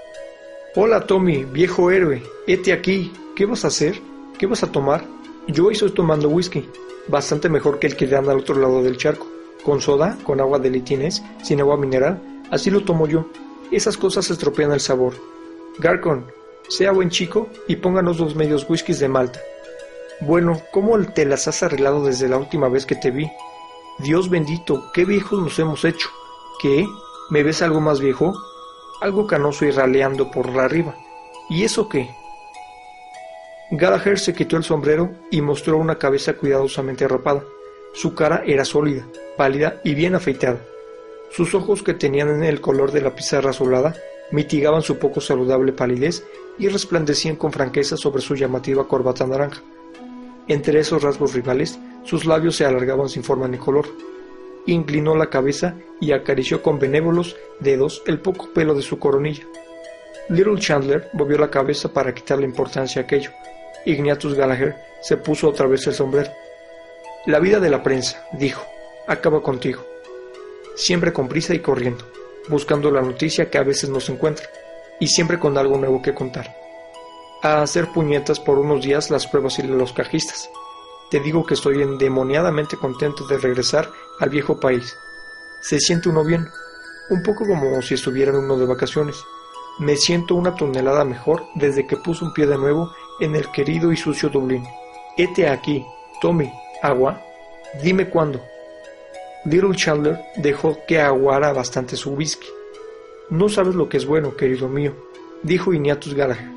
Hola 0.76 1.06
Tommy, 1.06 1.44
viejo 1.44 1.92
héroe, 1.92 2.24
hete 2.48 2.74
aquí, 2.74 3.14
¿qué 3.36 3.46
vas 3.46 3.64
a 3.64 3.68
hacer? 3.68 4.02
¿Qué 4.40 4.48
vas 4.48 4.64
a 4.64 4.72
tomar? 4.72 5.06
Yo 5.48 5.70
estoy 5.70 5.92
tomando 5.92 6.30
whisky, 6.30 6.68
bastante 7.08 7.48
mejor 7.48 7.78
que 7.78 7.86
el 7.86 7.96
que 7.96 8.08
dan 8.08 8.28
al 8.28 8.40
otro 8.40 8.56
lado 8.56 8.82
del 8.82 8.98
charco, 8.98 9.28
con 9.64 9.82
soda, 9.82 10.18
con 10.24 10.42
agua 10.42 10.58
de 10.58 10.72
litines, 10.72 11.22
sin 11.44 11.60
agua 11.60 11.78
mineral, 11.78 12.20
así 12.50 12.72
lo 12.72 12.84
tomo 12.84 13.06
yo. 13.06 13.28
Esas 13.70 13.98
cosas 13.98 14.32
estropean 14.32 14.72
el 14.72 14.80
sabor. 14.80 15.14
Garcon, 15.78 16.26
sea 16.70 16.92
buen 16.92 17.12
chico 17.12 17.50
y 17.68 17.76
pónganos 17.76 18.18
dos 18.18 18.34
medios 18.34 18.66
whiskies 18.68 18.98
de 18.98 19.10
Malta. 19.10 19.40
Bueno, 20.22 20.60
¿cómo 20.72 20.98
te 21.06 21.26
las 21.26 21.48
has 21.48 21.62
arreglado 21.62 22.04
desde 22.04 22.28
la 22.28 22.38
última 22.38 22.68
vez 22.68 22.88
que 22.88 22.96
te 22.96 23.12
vi? 23.12 23.30
Dios 24.00 24.28
bendito, 24.28 24.86
qué 24.92 25.06
viejos 25.06 25.40
nos 25.40 25.60
hemos 25.60 25.86
hecho. 25.86 26.10
¿Qué? 26.60 26.88
¿Me 27.30 27.44
ves 27.44 27.62
algo 27.62 27.80
más 27.80 28.00
viejo? 28.00 28.34
Algo 29.04 29.28
canoso 29.28 29.66
y 29.66 29.72
raleando 29.72 30.32
por 30.32 30.56
la 30.56 30.64
arriba. 30.64 30.96
¿Y 31.50 31.66
eso 31.66 31.90
qué? 31.90 32.10
Gallagher 33.70 34.18
se 34.18 34.34
quitó 34.34 34.56
el 34.56 34.64
sombrero 34.64 35.12
y 35.30 35.42
mostró 35.42 35.78
una 35.78 35.98
cabeza 35.98 36.36
cuidadosamente 36.36 37.04
arropada. 37.04 37.44
Su 37.94 38.16
cara 38.16 38.44
era 38.46 38.64
sólida, 38.64 39.06
pálida 39.36 39.82
y 39.84 39.94
bien 39.94 40.16
afeitada. 40.16 40.62
Sus 41.32 41.54
ojos, 41.54 41.84
que 41.84 41.94
tenían 41.94 42.46
el 42.46 42.62
color 42.62 42.94
de 42.94 43.02
la 43.02 43.14
pizarra 43.14 43.50
azulada, 43.50 43.94
mitigaban 44.32 44.84
su 44.84 44.98
poco 44.98 45.20
saludable 45.20 45.74
palidez 45.74 46.26
y 46.58 46.70
resplandecían 46.70 47.36
con 47.36 47.52
franqueza 47.52 47.98
sobre 47.98 48.22
su 48.22 48.36
llamativa 48.36 48.88
corbata 48.88 49.28
naranja. 49.28 49.62
Entre 50.48 50.80
esos 50.80 51.04
rasgos 51.04 51.34
rivales, 51.34 51.78
sus 52.06 52.24
labios 52.24 52.56
se 52.56 52.64
alargaban 52.64 53.10
sin 53.10 53.26
forma 53.26 53.50
ni 53.50 53.58
color. 53.58 53.86
Inclinó 54.66 55.16
la 55.16 55.30
cabeza 55.30 55.76
y 56.00 56.12
acarició 56.12 56.62
con 56.62 56.80
benévolos 56.80 57.36
dedos 57.60 58.02
el 58.06 58.20
poco 58.20 58.54
pelo 58.54 58.74
de 58.74 58.82
su 58.82 59.00
coronilla. 59.00 59.44
Little 60.30 60.60
Chandler 60.60 61.10
movió 61.14 61.38
la 61.38 61.50
cabeza 61.52 61.92
para 61.92 62.14
quitarle 62.14 62.46
importancia 62.46 63.02
a 63.02 63.06
aquello. 63.06 63.32
Ignatius 63.86 64.36
Gallagher 64.36 64.76
se 65.02 65.18
puso 65.18 65.50
otra 65.50 65.68
vez 65.68 65.86
el 65.88 65.94
sombrero. 65.94 66.32
La 67.26 67.40
vida 67.40 67.60
de 67.60 67.70
la 67.70 67.84
prensa, 67.84 68.26
dijo, 68.34 68.66
acaba 69.08 69.42
contigo. 69.42 69.84
Siempre 70.76 71.12
con 71.12 71.28
prisa 71.28 71.54
y 71.54 71.60
corriendo, 71.60 72.06
buscando 72.48 72.90
la 72.90 73.02
noticia 73.02 73.50
que 73.50 73.58
a 73.58 73.64
veces 73.64 73.90
no 73.90 74.00
se 74.00 74.14
encuentra, 74.14 74.48
y 75.00 75.08
siempre 75.08 75.40
con 75.40 75.58
algo 75.58 75.78
nuevo 75.78 76.02
que 76.02 76.14
contar 76.14 76.64
a 77.44 77.62
hacer 77.62 77.88
puñetas 77.92 78.40
por 78.40 78.58
unos 78.58 78.84
días 78.84 79.12
las 79.12 79.28
pruebas 79.28 79.60
y 79.60 79.64
los 79.64 79.92
cajistas. 79.92 80.50
Te 81.14 81.20
digo 81.20 81.46
que 81.46 81.54
estoy 81.54 81.80
endemoniadamente 81.80 82.76
contento 82.76 83.28
de 83.28 83.38
regresar 83.38 83.88
al 84.20 84.30
viejo 84.30 84.60
país. 84.60 84.98
Se 85.62 85.80
siente 85.80 86.10
uno 86.10 86.24
bien, 86.24 86.48
un 87.12 87.22
poco 87.22 87.46
como 87.46 87.80
si 87.84 87.94
estuviera 87.94 88.32
en 88.32 88.40
uno 88.40 88.58
de 88.58 88.66
vacaciones. 88.66 89.24
Me 89.78 89.96
siento 89.96 90.34
una 90.34 90.56
tonelada 90.56 91.06
mejor 91.06 91.44
desde 91.54 91.86
que 91.86 91.98
puse 91.98 92.26
un 92.26 92.34
pie 92.34 92.48
de 92.48 92.58
nuevo 92.58 92.92
en 93.20 93.36
el 93.36 93.52
querido 93.52 93.92
y 93.92 93.96
sucio 93.96 94.30
Dublín. 94.30 94.64
Hete 95.16 95.48
aquí, 95.48 95.86
tome, 96.20 96.52
agua. 96.82 97.22
Dime 97.84 98.10
cuándo. 98.10 98.42
Little 99.46 99.76
Chandler 99.76 100.20
dejó 100.38 100.80
que 100.88 101.00
aguara 101.00 101.54
bastante 101.54 101.96
su 101.96 102.14
whisky. 102.14 102.48
No 103.30 103.50
sabes 103.50 103.76
lo 103.76 103.88
que 103.88 103.98
es 103.98 104.08
bueno, 104.08 104.36
querido 104.36 104.68
mío, 104.68 104.96
dijo 105.44 105.76
Ignatius 105.76 106.16
Gallagher. 106.16 106.50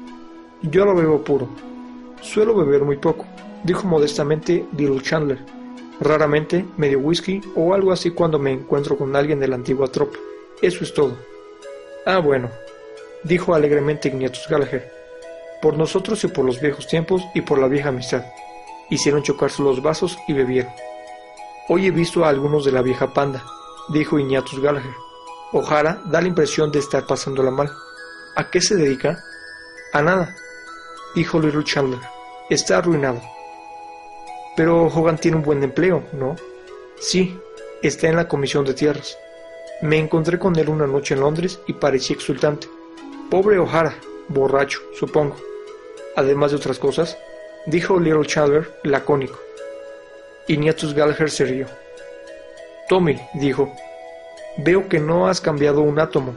Yo 0.63 0.87
lo 0.87 0.95
bebo 0.95 1.23
puro. 1.23 1.76
Suelo 2.21 2.55
beber 2.55 2.83
muy 2.83 2.97
poco, 2.97 3.27
dijo 3.65 3.87
modestamente 3.87 4.67
Little 4.77 5.03
Chandler. 5.03 5.39
Raramente 6.01 6.65
medio 6.77 6.99
whisky 6.99 7.41
o 7.55 7.73
algo 7.73 7.93
así 7.93 8.11
cuando 8.11 8.39
me 8.39 8.53
encuentro 8.53 8.97
con 8.99 9.17
alguien 9.17 9.41
de 9.41 9.49
la 9.49 9.57
antigua 9.57 9.89
tropa. 9.89 10.19
Eso 10.61 10.85
es 10.85 10.93
todo. 10.93 11.17
Ah, 12.05 12.19
bueno, 12.19 12.51
dijo 13.25 13.55
alegremente 13.55 14.09
Ignatius 14.09 14.47
Gallagher. 14.49 14.91
Por 15.63 15.77
nosotros 15.77 16.23
y 16.25 16.29
por 16.29 16.45
los 16.45 16.61
viejos 16.61 16.87
tiempos 16.87 17.23
y 17.35 17.41
por 17.41 17.59
la 17.59 17.69
vieja 17.69 17.89
amistad. 17.89 18.25
Hicieron 18.91 19.23
chocarse 19.23 19.63
los 19.63 19.83
vasos 19.83 20.19
y 20.29 20.33
bebieron. 20.33 20.73
Hoy 21.69 21.87
he 21.87 21.91
visto 21.91 22.25
a 22.25 22.29
algunos 22.29 22.65
de 22.65 22.73
la 22.73 22.83
vieja 22.83 23.13
panda, 23.13 23.45
dijo 23.89 24.19
Ignatius 24.19 24.63
Gallagher. 24.63 24.95
O'Hara 25.53 26.03
da 26.07 26.21
la 26.21 26.29
impresión 26.29 26.71
de 26.71 26.79
estar 26.79 27.07
pasándola 27.07 27.51
mal. 27.51 27.71
¿A 28.37 28.51
qué 28.51 28.61
se 28.61 28.77
dedica? 28.77 29.19
A 29.93 30.03
nada, 30.03 30.37
dijo 31.17 31.41
Little 31.41 31.65
Chandler. 31.65 31.99
Está 32.49 32.79
arruinado. 32.79 33.21
Pero 34.55 34.85
Hogan 34.87 35.19
tiene 35.19 35.39
un 35.39 35.43
buen 35.43 35.63
empleo, 35.65 36.05
¿no? 36.13 36.37
Sí, 37.01 37.37
está 37.83 38.09
en 38.09 38.17
la 38.17 38.29
comisión 38.29 38.65
de 38.65 38.75
tierras. 38.75 39.19
Me 39.83 39.99
encontré 39.99 40.39
con 40.39 40.57
él 40.57 40.69
una 40.69 40.87
noche 40.87 41.15
en 41.15 41.21
Londres 41.21 41.59
y 41.67 41.73
parecía 41.73 42.15
exultante. 42.15 42.69
Pobre 43.31 43.59
O'Hara, 43.59 43.95
borracho, 44.29 44.81
supongo. 44.99 45.37
Además 46.15 46.53
de 46.53 46.59
otras 46.59 46.79
cosas, 46.79 47.19
dijo 47.67 47.99
Little 47.99 48.27
Chandler, 48.27 48.79
lacónico. 48.85 49.39
Ignatius 50.47 50.95
Gallagher 50.95 51.31
se 51.31 51.45
rió. 51.45 51.67
Tommy, 52.89 53.21
dijo, 53.35 53.75
veo 54.59 54.89
que 54.89 55.01
no 55.01 55.27
has 55.27 55.41
cambiado 55.41 55.81
un 55.81 55.99
átomo. 55.99 56.35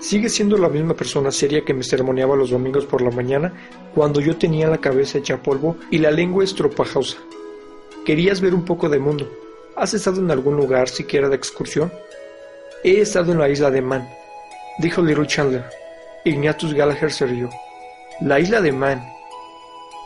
Sigue 0.00 0.30
siendo 0.30 0.56
la 0.56 0.70
misma 0.70 0.94
persona 0.94 1.30
seria 1.30 1.62
que 1.62 1.74
me 1.74 1.84
sermoneaba 1.84 2.34
los 2.34 2.50
domingos 2.50 2.86
por 2.86 3.02
la 3.02 3.10
mañana 3.10 3.52
cuando 3.94 4.20
yo 4.20 4.36
tenía 4.36 4.66
la 4.66 4.78
cabeza 4.78 5.18
hecha 5.18 5.42
polvo 5.42 5.76
y 5.90 5.98
la 5.98 6.10
lengua 6.10 6.42
estropajosa. 6.42 7.18
Querías 8.06 8.40
ver 8.40 8.54
un 8.54 8.64
poco 8.64 8.88
de 8.88 8.98
mundo. 8.98 9.30
¿Has 9.76 9.92
estado 9.92 10.20
en 10.20 10.30
algún 10.30 10.56
lugar 10.56 10.88
siquiera 10.88 11.28
de 11.28 11.36
excursión? 11.36 11.92
He 12.82 13.02
estado 13.02 13.32
en 13.32 13.38
la 13.38 13.50
isla 13.50 13.70
de 13.70 13.82
Man, 13.82 14.08
dijo 14.78 15.02
Little 15.02 15.26
Chandler. 15.26 15.66
Ignatius 16.24 16.72
Gallagher 16.72 17.12
se 17.12 17.26
rió. 17.26 17.50
La 18.22 18.40
isla 18.40 18.62
de 18.62 18.72
Man. 18.72 19.06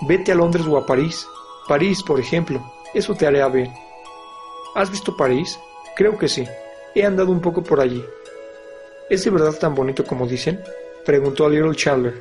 Vete 0.09 0.33
a 0.33 0.35
Londres 0.35 0.67
o 0.67 0.77
a 0.77 0.87
París. 0.87 1.25
París, 1.69 2.03
por 2.03 2.19
ejemplo. 2.19 2.61
Eso 2.95 3.15
te 3.15 3.27
hará 3.27 3.49
bien. 3.49 3.73
¿Has 4.75 4.91
visto 4.91 5.17
París? 5.17 5.59
Creo 5.95 6.19
que 6.19 6.29
sí. 6.29 6.45
He 6.97 7.05
andado 7.05 7.31
un 7.31 7.41
poco 7.41 7.63
por 7.63 7.81
allí. 7.81 8.05
¿Es 9.11 9.23
de 9.23 9.31
verdad 9.31 9.55
tan 9.59 9.75
bonito 9.75 10.03
como 10.05 10.27
dicen? 10.27 10.63
preguntó 11.05 11.45
a 11.45 11.51
Little 11.51 11.77
Chandler. 11.77 12.15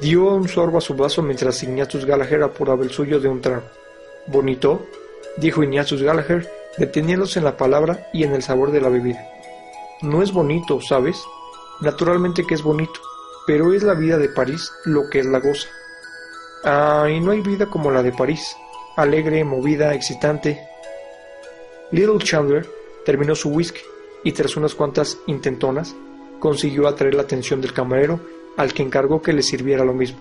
Dio 0.00 0.26
un 0.26 0.48
sorbo 0.48 0.78
a 0.78 0.80
su 0.80 0.94
vaso 0.94 1.22
mientras 1.22 1.60
Ignatius 1.64 2.04
Gallagher 2.04 2.44
apuraba 2.44 2.84
el 2.84 2.90
suyo 2.90 3.18
de 3.18 3.28
un 3.28 3.40
trago. 3.40 3.64
¿Bonito? 4.28 4.86
dijo 5.38 5.64
Ignatius 5.64 6.02
Gallagher, 6.02 6.48
deteniéndose 6.78 7.40
en 7.40 7.46
la 7.46 7.56
palabra 7.56 8.08
y 8.12 8.22
en 8.22 8.32
el 8.32 8.44
sabor 8.44 8.70
de 8.70 8.80
la 8.80 8.90
bebida. 8.90 9.28
No 10.02 10.22
es 10.22 10.32
bonito, 10.32 10.80
¿sabes? 10.80 11.20
Naturalmente 11.80 12.46
que 12.46 12.54
es 12.54 12.62
bonito, 12.62 13.00
pero 13.44 13.72
es 13.72 13.82
la 13.82 13.94
vida 13.94 14.18
de 14.18 14.28
París 14.28 14.70
lo 14.84 15.10
que 15.10 15.18
es 15.18 15.26
la 15.26 15.40
goza. 15.40 15.68
Ah, 16.62 17.08
y 17.10 17.18
no 17.18 17.32
hay 17.32 17.40
vida 17.40 17.66
como 17.66 17.90
la 17.90 18.04
de 18.04 18.12
París, 18.12 18.56
alegre, 18.96 19.42
movida, 19.42 19.94
excitante. 19.94 20.64
Little 21.90 22.18
Chandler 22.18 22.68
terminó 23.04 23.34
su 23.34 23.50
whisky 23.50 23.80
y 24.24 24.32
tras 24.32 24.56
unas 24.56 24.74
cuantas 24.74 25.18
intentonas 25.26 25.94
consiguió 26.38 26.88
atraer 26.88 27.14
la 27.14 27.22
atención 27.22 27.60
del 27.60 27.72
camarero 27.72 28.20
al 28.56 28.72
que 28.72 28.82
encargó 28.82 29.22
que 29.22 29.32
le 29.32 29.42
sirviera 29.42 29.84
lo 29.84 29.94
mismo. 29.94 30.18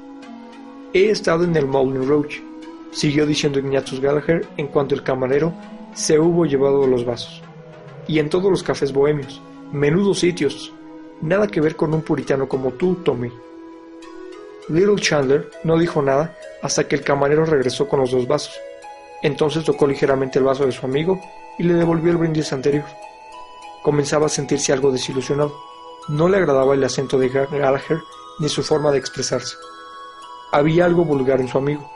He 0.94 1.10
estado 1.10 1.44
en 1.44 1.56
el 1.56 1.68
Moulin 1.68 2.08
Rouge, 2.08 2.44
siguió 2.92 3.26
diciendo 3.26 3.60
Ignatius 3.60 4.02
Gallagher 4.02 4.48
en 4.58 4.68
cuanto 4.68 4.96
el 4.96 5.04
camarero 5.04 5.54
se 5.94 6.20
hubo 6.20 6.46
llevado 6.46 6.86
los 6.88 7.06
vasos. 7.06 7.42
Y 8.08 8.20
en 8.20 8.30
todos 8.30 8.52
los 8.52 8.64
cafés 8.64 8.92
bohemios, 8.94 9.42
menudos 9.72 10.20
sitios, 10.20 10.74
nada 11.22 11.48
que 11.48 11.62
ver 11.62 11.76
con 11.76 11.94
un 11.94 12.02
puritano 12.02 12.48
como 12.48 12.72
tú, 12.72 12.96
Tommy. 12.96 13.32
Little 14.70 14.96
Chandler 14.98 15.50
no 15.64 15.78
dijo 15.78 16.02
nada 16.02 16.36
hasta 16.62 16.88
que 16.88 16.96
el 16.96 17.04
camarero 17.04 17.46
regresó 17.46 17.88
con 17.88 18.00
los 18.00 18.12
dos 18.12 18.28
vasos. 18.28 18.54
Entonces 19.24 19.64
tocó 19.64 19.88
ligeramente 19.88 20.40
el 20.40 20.46
vaso 20.46 20.66
de 20.66 20.72
su 20.72 20.86
amigo 20.86 21.20
y 21.58 21.64
le 21.64 21.74
devolvió 21.74 22.12
el 22.12 22.18
brindis 22.18 22.54
anterior. 22.54 22.86
Comenzaba 23.84 24.28
a 24.28 24.30
sentirse 24.30 24.74
algo 24.74 24.92
desilusionado. 24.92 25.56
No 26.10 26.28
le 26.30 26.38
agradaba 26.38 26.74
el 26.74 26.84
acento 26.84 27.18
de 27.18 27.30
Gallagher 27.30 28.02
ni 28.40 28.50
su 28.50 28.64
forma 28.64 28.92
de 28.92 28.98
expresarse. 28.98 29.56
Había 30.52 30.86
algo 30.86 31.06
vulgar 31.06 31.40
en 31.40 31.48
su 31.48 31.58
amigo, 31.58 31.90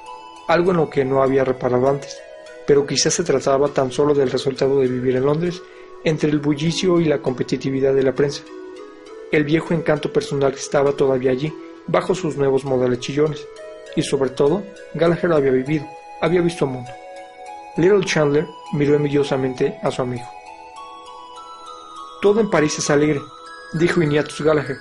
algo 0.47 0.71
en 0.71 0.77
lo 0.77 0.89
que 0.89 1.03
no 1.03 1.21
había 1.21 1.43
reparado 1.43 1.87
antes, 1.89 2.17
pero 2.65 2.85
quizás 2.85 3.13
se 3.13 3.23
trataba 3.23 3.67
tan 3.69 3.91
solo 3.91 4.13
del 4.13 4.31
resultado 4.31 4.79
de 4.79 4.87
vivir 4.87 5.15
en 5.15 5.25
Londres, 5.25 5.61
entre 6.03 6.29
el 6.29 6.39
bullicio 6.39 6.99
y 6.99 7.05
la 7.05 7.19
competitividad 7.19 7.93
de 7.93 8.03
la 8.03 8.13
prensa. 8.13 8.43
El 9.31 9.43
viejo 9.43 9.73
encanto 9.73 10.13
personal 10.13 10.53
estaba 10.53 10.93
todavía 10.93 11.31
allí, 11.31 11.53
bajo 11.87 12.15
sus 12.15 12.37
nuevos 12.37 12.63
modales 12.63 12.99
chillones, 12.99 13.45
y 13.95 14.03
sobre 14.03 14.29
todo, 14.29 14.63
Gallagher 14.93 15.33
había 15.33 15.51
vivido, 15.51 15.85
había 16.21 16.41
visto 16.41 16.65
el 16.65 16.71
mundo. 16.71 16.91
Little 17.77 18.05
Chandler 18.05 18.47
miró 18.73 18.95
envidiosamente 18.95 19.77
a 19.81 19.91
su 19.91 20.01
amigo. 20.01 20.25
Todo 22.25 22.41
en 22.41 22.49
París 22.49 22.79
es 22.79 22.89
alegre, 22.89 23.21
dijo 23.73 24.01
Ignatius 24.01 24.41
Gallagher. 24.41 24.79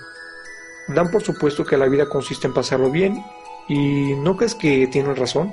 Dan 0.88 1.10
por 1.10 1.22
supuesto 1.22 1.62
que 1.62 1.76
la 1.76 1.88
vida 1.88 2.08
consiste 2.08 2.46
en 2.46 2.54
pasarlo 2.54 2.90
bien, 2.90 3.22
¿y 3.68 4.14
no 4.14 4.34
crees 4.34 4.54
que 4.54 4.86
tienen 4.86 5.14
razón? 5.14 5.52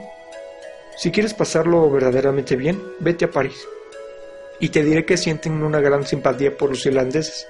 Si 0.95 1.11
quieres 1.11 1.33
pasarlo 1.33 1.91
verdaderamente 1.91 2.55
bien, 2.55 2.81
vete 3.01 3.25
a 3.25 3.31
París. 3.31 3.67
Y 4.61 4.69
te 4.69 4.85
diré 4.85 5.05
que 5.05 5.17
sienten 5.17 5.61
una 5.61 5.81
gran 5.81 6.07
simpatía 6.07 6.55
por 6.55 6.69
los 6.69 6.85
irlandeses. 6.85 7.45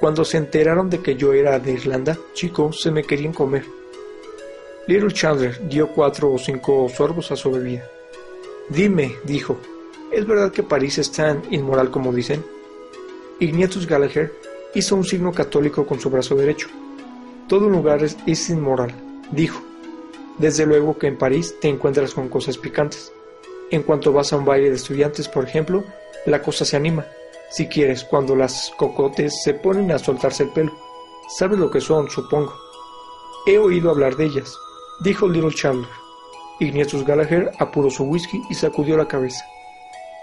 Cuando 0.00 0.24
se 0.24 0.38
enteraron 0.38 0.88
de 0.88 1.02
que 1.02 1.16
yo 1.16 1.34
era 1.34 1.58
de 1.58 1.72
Irlanda, 1.72 2.16
chicos, 2.32 2.80
se 2.80 2.90
me 2.90 3.04
querían 3.04 3.34
comer. 3.34 3.66
Little 4.86 5.12
Chandler 5.12 5.68
dio 5.68 5.88
cuatro 5.88 6.32
o 6.32 6.38
cinco 6.38 6.88
sorbos 6.88 7.30
a 7.30 7.36
su 7.36 7.50
bebida. 7.50 7.86
Dime, 8.70 9.16
dijo, 9.24 9.58
¿es 10.10 10.26
verdad 10.26 10.50
que 10.52 10.62
París 10.62 10.96
es 10.96 11.12
tan 11.12 11.42
inmoral 11.52 11.90
como 11.90 12.14
dicen? 12.14 12.42
Ignatius 13.42 13.88
Gallagher 13.88 14.32
hizo 14.72 14.94
un 14.94 15.02
signo 15.02 15.32
católico 15.32 15.84
con 15.84 15.98
su 15.98 16.08
brazo 16.08 16.36
derecho. 16.36 16.68
Todo 17.48 17.68
lugar 17.68 18.00
es, 18.04 18.50
inmoral, 18.50 18.94
dijo. 19.32 19.60
Desde 20.38 20.64
luego 20.64 20.96
que 20.96 21.08
en 21.08 21.18
París 21.18 21.56
te 21.60 21.68
encuentras 21.68 22.14
con 22.14 22.28
cosas 22.28 22.56
picantes. 22.56 23.12
En 23.72 23.82
cuanto 23.82 24.12
vas 24.12 24.32
a 24.32 24.36
un 24.36 24.44
baile 24.44 24.70
de 24.70 24.76
estudiantes, 24.76 25.28
por 25.28 25.44
ejemplo, 25.44 25.82
la 26.24 26.40
cosa 26.40 26.64
se 26.64 26.76
anima. 26.76 27.04
Si 27.50 27.66
quieres, 27.66 28.04
cuando 28.04 28.36
las 28.36 28.72
cocotes 28.76 29.42
se 29.42 29.54
ponen 29.54 29.90
a 29.90 29.98
soltarse 29.98 30.44
el 30.44 30.50
pelo. 30.50 30.72
Sabes 31.36 31.58
lo 31.58 31.68
que 31.68 31.80
son, 31.80 32.08
supongo. 32.10 32.54
He 33.44 33.58
oído 33.58 33.90
hablar 33.90 34.14
de 34.14 34.26
ellas, 34.26 34.56
dijo 35.02 35.26
Little 35.26 35.52
Chandler. 35.52 35.90
Ignatius 36.60 37.04
Gallagher 37.04 37.50
apuró 37.58 37.90
su 37.90 38.04
whisky 38.04 38.40
y 38.48 38.54
sacudió 38.54 38.96
la 38.96 39.08
cabeza. 39.08 39.44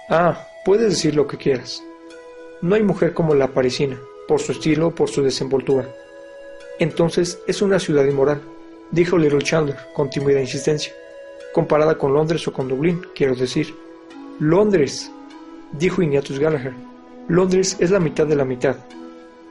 Ah, 0.09 0.47
puedes 0.63 0.91
decir 0.91 1.15
lo 1.15 1.27
que 1.27 1.35
quieras. 1.35 1.83
No 2.61 2.75
hay 2.75 2.83
mujer 2.83 3.13
como 3.13 3.33
la 3.35 3.47
parisina, 3.47 3.97
por 4.27 4.41
su 4.41 4.51
estilo, 4.51 4.93
por 4.93 5.09
su 5.09 5.23
desenvoltura. 5.23 5.87
Entonces 6.77 7.39
es 7.47 7.61
una 7.61 7.79
ciudad 7.79 8.05
inmoral, 8.05 8.41
dijo 8.91 9.17
Little 9.17 9.41
Chandler 9.41 9.77
con 9.95 10.09
tímida 10.09 10.41
insistencia, 10.41 10.93
comparada 11.53 11.97
con 11.97 12.13
Londres 12.13 12.47
o 12.47 12.53
con 12.53 12.67
Dublín, 12.67 13.01
quiero 13.15 13.35
decir. 13.35 13.73
Londres, 14.39 15.11
dijo 15.71 16.01
Ignatius 16.01 16.39
Gallagher. 16.39 16.73
Londres 17.27 17.77
es 17.79 17.91
la 17.91 17.99
mitad 17.99 18.25
de 18.25 18.35
la 18.35 18.45
mitad. 18.45 18.75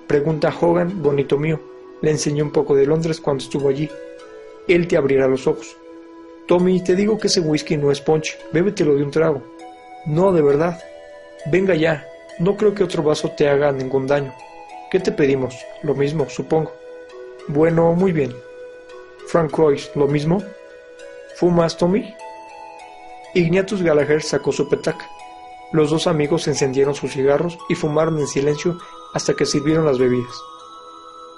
Pregunta 0.06 0.48
a 0.48 0.58
Hogan, 0.58 1.02
bonito 1.02 1.38
mío. 1.38 1.60
Le 2.00 2.10
enseñé 2.10 2.42
un 2.42 2.50
poco 2.50 2.74
de 2.74 2.86
Londres 2.86 3.20
cuando 3.20 3.44
estuvo 3.44 3.68
allí. 3.68 3.88
Él 4.66 4.88
te 4.88 4.96
abrirá 4.96 5.28
los 5.28 5.46
ojos. 5.46 5.76
Tommy, 6.46 6.82
te 6.82 6.96
digo 6.96 7.18
que 7.18 7.26
ese 7.26 7.40
whisky 7.40 7.76
no 7.76 7.90
es 7.90 8.00
ponche. 8.00 8.38
Bébetelo 8.52 8.94
de 8.94 9.02
un 9.02 9.10
trago. 9.10 9.42
No, 10.06 10.32
de 10.32 10.40
verdad. 10.40 10.80
Venga 11.50 11.74
ya. 11.74 12.07
No 12.38 12.56
creo 12.56 12.74
que 12.74 12.84
otro 12.84 13.02
vaso 13.02 13.30
te 13.30 13.48
haga 13.48 13.72
ningún 13.72 14.06
daño. 14.06 14.32
¿Qué 14.90 15.00
te 15.00 15.12
pedimos? 15.12 15.56
Lo 15.82 15.94
mismo, 15.94 16.28
supongo. 16.28 16.72
Bueno, 17.48 17.92
muy 17.94 18.12
bien. 18.12 18.34
Frank 19.26 19.56
Royce, 19.56 19.90
¿lo 19.94 20.06
mismo? 20.06 20.42
¿Fumas, 21.36 21.76
Tommy? 21.76 22.14
Ignatius 23.34 23.82
Gallagher 23.82 24.22
sacó 24.22 24.52
su 24.52 24.68
petaca. 24.68 25.08
Los 25.72 25.90
dos 25.90 26.06
amigos 26.06 26.48
encendieron 26.48 26.94
sus 26.94 27.12
cigarros 27.12 27.58
y 27.68 27.74
fumaron 27.74 28.18
en 28.18 28.26
silencio 28.26 28.78
hasta 29.12 29.34
que 29.34 29.44
sirvieron 29.44 29.84
las 29.84 29.98
bebidas. 29.98 30.34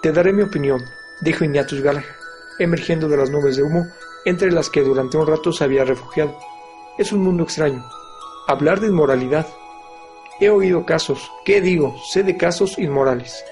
Te 0.02 0.12
daré 0.12 0.32
mi 0.32 0.42
opinión, 0.42 0.82
dijo 1.20 1.44
Ignatius 1.44 1.82
Gallagher, 1.82 2.14
emergiendo 2.58 3.08
de 3.08 3.16
las 3.16 3.30
nubes 3.30 3.56
de 3.56 3.62
humo 3.62 3.86
entre 4.24 4.52
las 4.52 4.70
que 4.70 4.82
durante 4.82 5.16
un 5.16 5.26
rato 5.26 5.52
se 5.52 5.64
había 5.64 5.84
refugiado. 5.84 6.38
Es 6.98 7.12
un 7.12 7.22
mundo 7.22 7.42
extraño. 7.42 7.84
Hablar 8.46 8.80
de 8.80 8.88
inmoralidad. 8.88 9.46
He 10.40 10.50
oído 10.50 10.86
casos, 10.86 11.30
¿qué 11.44 11.60
digo? 11.60 11.96
Sé 12.10 12.22
de 12.22 12.36
casos 12.36 12.78
inmorales. 12.78 13.44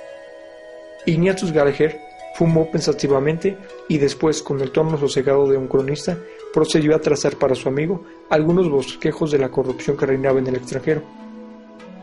Ignatius 1.06 1.52
Gallagher 1.52 2.08
Fumó 2.38 2.70
pensativamente 2.70 3.58
y 3.88 3.98
después, 3.98 4.44
con 4.44 4.60
el 4.60 4.70
tono 4.70 4.96
sosegado 4.96 5.48
de 5.48 5.56
un 5.56 5.66
cronista, 5.66 6.16
procedió 6.54 6.94
a 6.94 7.00
trazar 7.00 7.34
para 7.34 7.56
su 7.56 7.68
amigo 7.68 8.04
algunos 8.30 8.70
bosquejos 8.70 9.32
de 9.32 9.40
la 9.40 9.48
corrupción 9.48 9.96
que 9.96 10.06
reinaba 10.06 10.38
en 10.38 10.46
el 10.46 10.54
extranjero. 10.54 11.02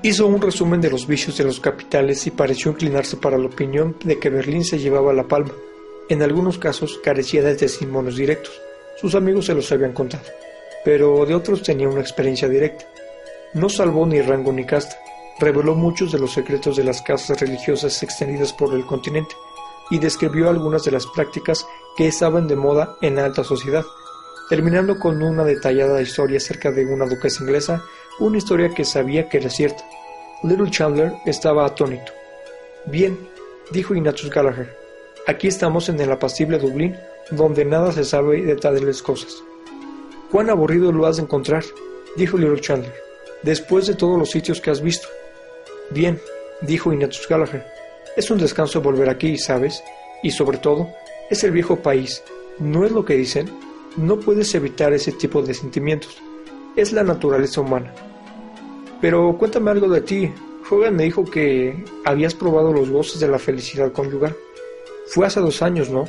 Hizo 0.04 0.28
un 0.28 0.42
resumen 0.42 0.82
de 0.82 0.92
los 0.92 1.08
vicios 1.08 1.38
de 1.38 1.46
los 1.46 1.62
capitales 1.62 2.28
y 2.28 2.32
pareció 2.32 2.72
inclinarse 2.72 3.16
para 3.16 3.38
la 3.38 3.46
opinión 3.46 3.96
de 4.04 4.20
que 4.20 4.30
Berlín 4.30 4.66
se 4.66 4.78
llevaba 4.78 5.14
la 5.14 5.24
palma. 5.24 5.54
En 6.10 6.22
algunos 6.22 6.58
casos 6.58 7.00
carecía 7.02 7.42
de 7.42 7.56
testimonios 7.56 8.18
directos. 8.18 8.62
Sus 8.98 9.16
amigos 9.16 9.46
se 9.46 9.54
los 9.54 9.72
habían 9.72 9.94
contado, 9.94 10.26
pero 10.84 11.26
de 11.26 11.34
otros 11.34 11.64
tenía 11.64 11.88
una 11.88 12.02
experiencia 12.02 12.50
directa. 12.50 12.86
No 13.56 13.70
salvó 13.70 14.06
ni 14.06 14.22
rango 14.22 14.52
ni 14.52 14.66
casta. 14.66 14.98
Reveló 15.40 15.76
muchos 15.76 16.12
de 16.12 16.20
los 16.20 16.34
secretos 16.34 16.76
de 16.76 16.84
las 16.84 17.02
casas 17.02 17.40
religiosas 17.40 18.04
extendidas 18.04 18.52
por 18.52 18.74
el 18.74 18.86
continente 18.86 19.34
y 19.90 19.98
describió 19.98 20.50
algunas 20.50 20.84
de 20.84 20.92
las 20.92 21.08
prácticas 21.08 21.66
que 21.96 22.06
estaban 22.06 22.50
de 22.50 22.58
moda 22.58 22.98
en 23.02 23.18
alta 23.18 23.46
sociedad, 23.46 23.86
terminando 24.50 25.00
con 25.00 25.24
una 25.24 25.46
detallada 25.46 26.02
historia 26.02 26.36
acerca 26.36 26.70
de 26.70 26.86
una 26.86 27.06
duquesa 27.06 27.46
inglesa, 27.46 27.82
una 28.20 28.40
historia 28.40 28.70
que 28.72 28.84
sabía 28.84 29.30
que 29.30 29.38
era 29.38 29.50
cierta. 29.50 29.86
Little 30.44 30.70
Chandler 30.70 31.14
estaba 31.26 31.66
atónito. 31.66 32.12
Bien, 32.88 33.18
dijo 33.72 33.96
Ignatius 33.96 34.32
Gallagher, 34.34 34.78
aquí 35.28 35.48
estamos 35.48 35.88
en 35.88 36.02
el 36.02 36.12
apacible 36.12 36.60
Dublín, 36.60 36.98
donde 37.32 37.64
nada 37.64 37.94
se 37.94 38.04
sabe 38.04 38.42
de 38.42 38.58
tales 38.58 39.02
cosas. 39.02 39.42
Cuán 40.30 40.50
aburrido 40.50 40.92
lo 40.92 41.06
has 41.06 41.16
de 41.16 41.24
encontrar, 41.24 41.64
dijo 42.18 42.38
Little 42.38 42.60
Chandler, 42.60 43.05
después 43.46 43.86
de 43.86 43.94
todos 43.94 44.18
los 44.18 44.32
sitios 44.32 44.60
que 44.60 44.72
has 44.72 44.82
visto. 44.82 45.08
Bien, 45.92 46.20
dijo 46.62 46.92
Ignatius 46.92 47.28
Gallagher, 47.30 47.64
es 48.18 48.30
un 48.32 48.40
descanso 48.40 48.82
volver 48.82 49.08
aquí, 49.08 49.38
¿sabes? 49.38 49.84
Y 50.24 50.32
sobre 50.32 50.58
todo, 50.58 50.90
es 51.30 51.44
el 51.44 51.52
viejo 51.52 51.78
país. 51.78 52.24
¿No 52.58 52.86
es 52.86 52.92
lo 52.92 53.06
que 53.06 53.16
dicen? 53.16 53.50
No 53.98 54.20
puedes 54.20 54.54
evitar 54.56 54.94
ese 54.94 55.12
tipo 55.12 55.44
de 55.44 55.54
sentimientos. 55.54 56.18
Es 56.76 56.92
la 56.92 57.04
naturaleza 57.04 57.62
humana. 57.62 57.94
Pero 59.00 59.38
cuéntame 59.38 59.72
algo 59.72 59.88
de 59.90 60.02
ti. 60.02 60.34
Hogan 60.70 60.96
me 60.96 61.04
dijo 61.04 61.24
que 61.24 61.86
habías 62.04 62.34
probado 62.34 62.74
los 62.74 62.90
goces 62.90 63.20
de 63.20 63.28
la 63.28 63.38
felicidad 63.38 63.92
conyugal. 63.92 64.36
Fue 65.08 65.28
hace 65.28 65.40
dos 65.40 65.62
años, 65.62 65.90
¿no? 65.90 66.06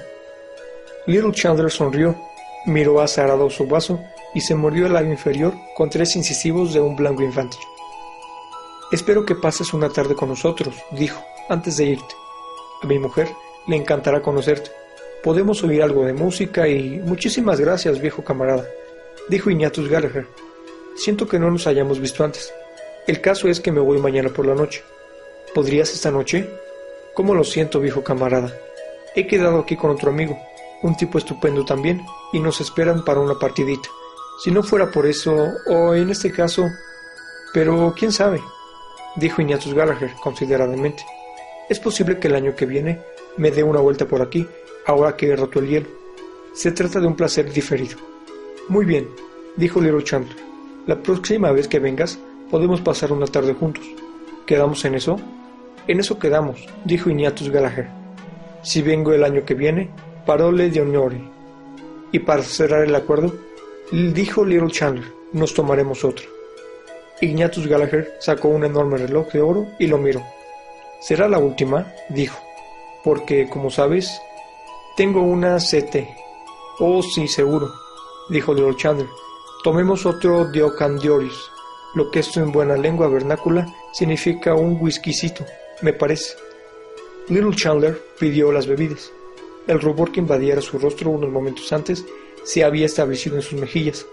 Little 1.07 1.33
Chandler 1.33 1.70
sonrió, 1.70 2.16
miró 2.64 3.01
azarado 3.01 3.51
su 3.51 3.66
vaso 3.66 4.01
y 4.37 4.42
se 4.42 4.55
mordió 4.55 4.85
el 4.85 4.92
labio 4.92 5.12
inferior 5.12 5.55
con 5.75 5.88
tres 5.88 6.14
incisivos 6.14 6.75
de 6.75 6.81
un 6.81 6.94
blanco 6.94 7.22
infante. 7.22 7.57
Espero 8.92 9.25
que 9.25 9.35
pases 9.35 9.72
una 9.72 9.88
tarde 9.88 10.14
con 10.14 10.29
nosotros, 10.29 10.75
dijo 10.90 11.18
antes 11.49 11.79
de 11.79 11.87
irte. 11.87 12.14
A 12.83 12.87
mi 12.87 12.99
mujer 12.99 13.31
le 13.66 13.77
encantará 13.77 14.20
conocerte. 14.20 14.70
Podemos 15.25 15.64
oír 15.64 15.83
algo 15.83 16.05
de 16.05 16.12
música 16.12 16.68
y 16.68 17.01
muchísimas 17.03 17.59
gracias, 17.59 17.99
viejo 17.99 18.22
camarada, 18.22 18.66
dijo 19.31 19.49
Ignatius 19.49 19.88
Gallagher. 19.88 20.27
Siento 20.96 21.27
que 21.27 21.38
no 21.38 21.51
nos 21.51 21.66
hayamos 21.66 21.99
visto 21.99 22.22
antes. 22.22 22.53
El 23.07 23.22
caso 23.22 23.49
es 23.49 23.59
que 23.59 23.72
me 23.72 23.81
voy 23.81 23.96
mañana 24.01 24.29
por 24.29 24.44
la 24.44 24.55
noche. 24.55 24.83
¿Podrías 25.55 25.94
esta 25.94 26.11
noche? 26.11 26.46
¿Cómo 27.14 27.35
lo 27.35 27.42
siento, 27.42 27.81
viejo 27.81 28.05
camarada? 28.05 28.53
He 29.14 29.27
quedado 29.27 29.61
aquí 29.61 29.77
con 29.77 29.92
otro 29.92 30.11
amigo, 30.11 30.38
un 30.83 30.94
tipo 30.94 31.16
estupendo 31.16 31.64
también, 31.64 32.05
y 32.35 32.38
nos 32.38 32.61
esperan 32.61 33.03
para 33.03 33.20
una 33.20 33.38
partidita. 33.38 33.88
Si 34.38 34.51
no 34.51 34.62
fuera 34.62 34.90
por 34.90 35.07
eso, 35.07 35.35
o 35.66 35.94
en 35.94 36.11
este 36.11 36.31
caso... 36.31 36.68
Pero 37.53 37.94
quién 37.96 38.12
sabe, 38.12 38.42
dijo 39.16 39.40
Ignatius 39.40 39.75
Gallagher 39.75 40.12
consideradamente. 40.22 41.05
Es 41.70 41.81
posible 41.81 42.18
que 42.18 42.29
el 42.29 42.35
año 42.35 42.55
que 42.55 42.66
viene 42.66 43.01
me 43.38 43.51
dé 43.51 43.62
una 43.62 43.81
vuelta 43.81 44.07
por 44.07 44.20
aquí, 44.20 44.46
ahora 44.87 45.16
que 45.16 45.29
he 45.29 45.37
roto 45.37 45.61
el 45.61 45.68
hielo. 45.68 45.88
Se 46.53 46.72
trata 46.72 47.01
de 47.01 47.07
un 47.07 47.16
placer 47.16 47.51
diferido. 47.51 47.96
Muy 48.68 48.85
bien, 48.85 49.09
dijo 49.57 49.81
Little 49.81 50.05
Chandler. 50.05 50.37
La 50.87 51.03
próxima 51.03 51.51
vez 51.51 51.66
que 51.66 51.79
vengas, 51.79 52.18
podemos 52.51 52.81
pasar 52.81 53.12
una 53.12 53.27
tarde 53.27 53.55
juntos. 53.55 53.85
¿Quedamos 54.44 54.85
en 54.85 54.94
eso? 54.94 55.16
En 55.88 55.99
eso 56.01 56.18
quedamos, 56.18 56.66
dijo 56.85 57.11
Ignatius 57.11 57.51
Gallagher. 57.51 57.88
Si 58.62 58.83
vengo 58.83 59.12
el 59.12 59.25
año 59.25 59.44
que 59.44 59.55
viene, 59.55 59.90
parole 60.27 60.70
de 60.70 60.81
honore. 60.81 61.20
Y 62.12 62.18
para 62.20 62.42
cerrar 62.42 62.85
el 62.85 62.94
acuerdo, 62.94 63.35
dijo 63.92 64.44
Little 64.44 64.70
Chandler, 64.70 65.12
nos 65.33 65.55
tomaremos 65.55 66.05
otro. 66.05 66.27
Ignatius 67.20 67.66
Gallagher 67.66 68.16
sacó 68.20 68.49
un 68.49 68.64
enorme 68.64 68.99
reloj 68.99 69.33
de 69.33 69.40
oro 69.40 69.66
y 69.79 69.87
lo 69.87 69.99
miró. 69.99 70.22
Será 71.01 71.29
la 71.29 71.38
última, 71.38 71.92
dijo, 72.09 72.38
porque, 73.05 73.49
como 73.49 73.70
sabes, 73.70 74.20
tengo 74.96 75.22
una 75.22 75.59
CT. 75.59 75.96
Oh, 76.81 77.03
sí, 77.03 77.29
seguro, 77.29 77.72
dijo 78.29 78.53
Little 78.53 78.77
Chandler. 78.77 79.09
Tomemos 79.62 80.05
otro 80.05 80.44
Diocandioris, 80.46 81.37
lo 81.94 82.11
que 82.11 82.20
esto 82.20 82.40
en 82.40 82.53
buena 82.53 82.77
lengua 82.77 83.09
vernácula 83.09 83.66
significa 83.92 84.55
un 84.55 84.79
whiskycito, 84.81 85.44
me 85.83 85.92
parece. 85.92 86.35
Little 87.29 87.55
Chandler 87.55 88.01
pidió 88.18 88.53
las 88.53 88.66
bebidas. 88.66 89.11
El 89.66 89.81
rubor 89.81 90.12
que 90.12 90.20
invadiera 90.20 90.61
su 90.61 90.79
rostro 90.79 91.11
unos 91.11 91.31
momentos 91.31 91.72
antes 91.72 92.05
se 92.46 92.64
había 92.64 92.87
establecido 92.87 93.37
en 93.37 93.42
sus 93.42 93.61
mejillas. 93.61 94.06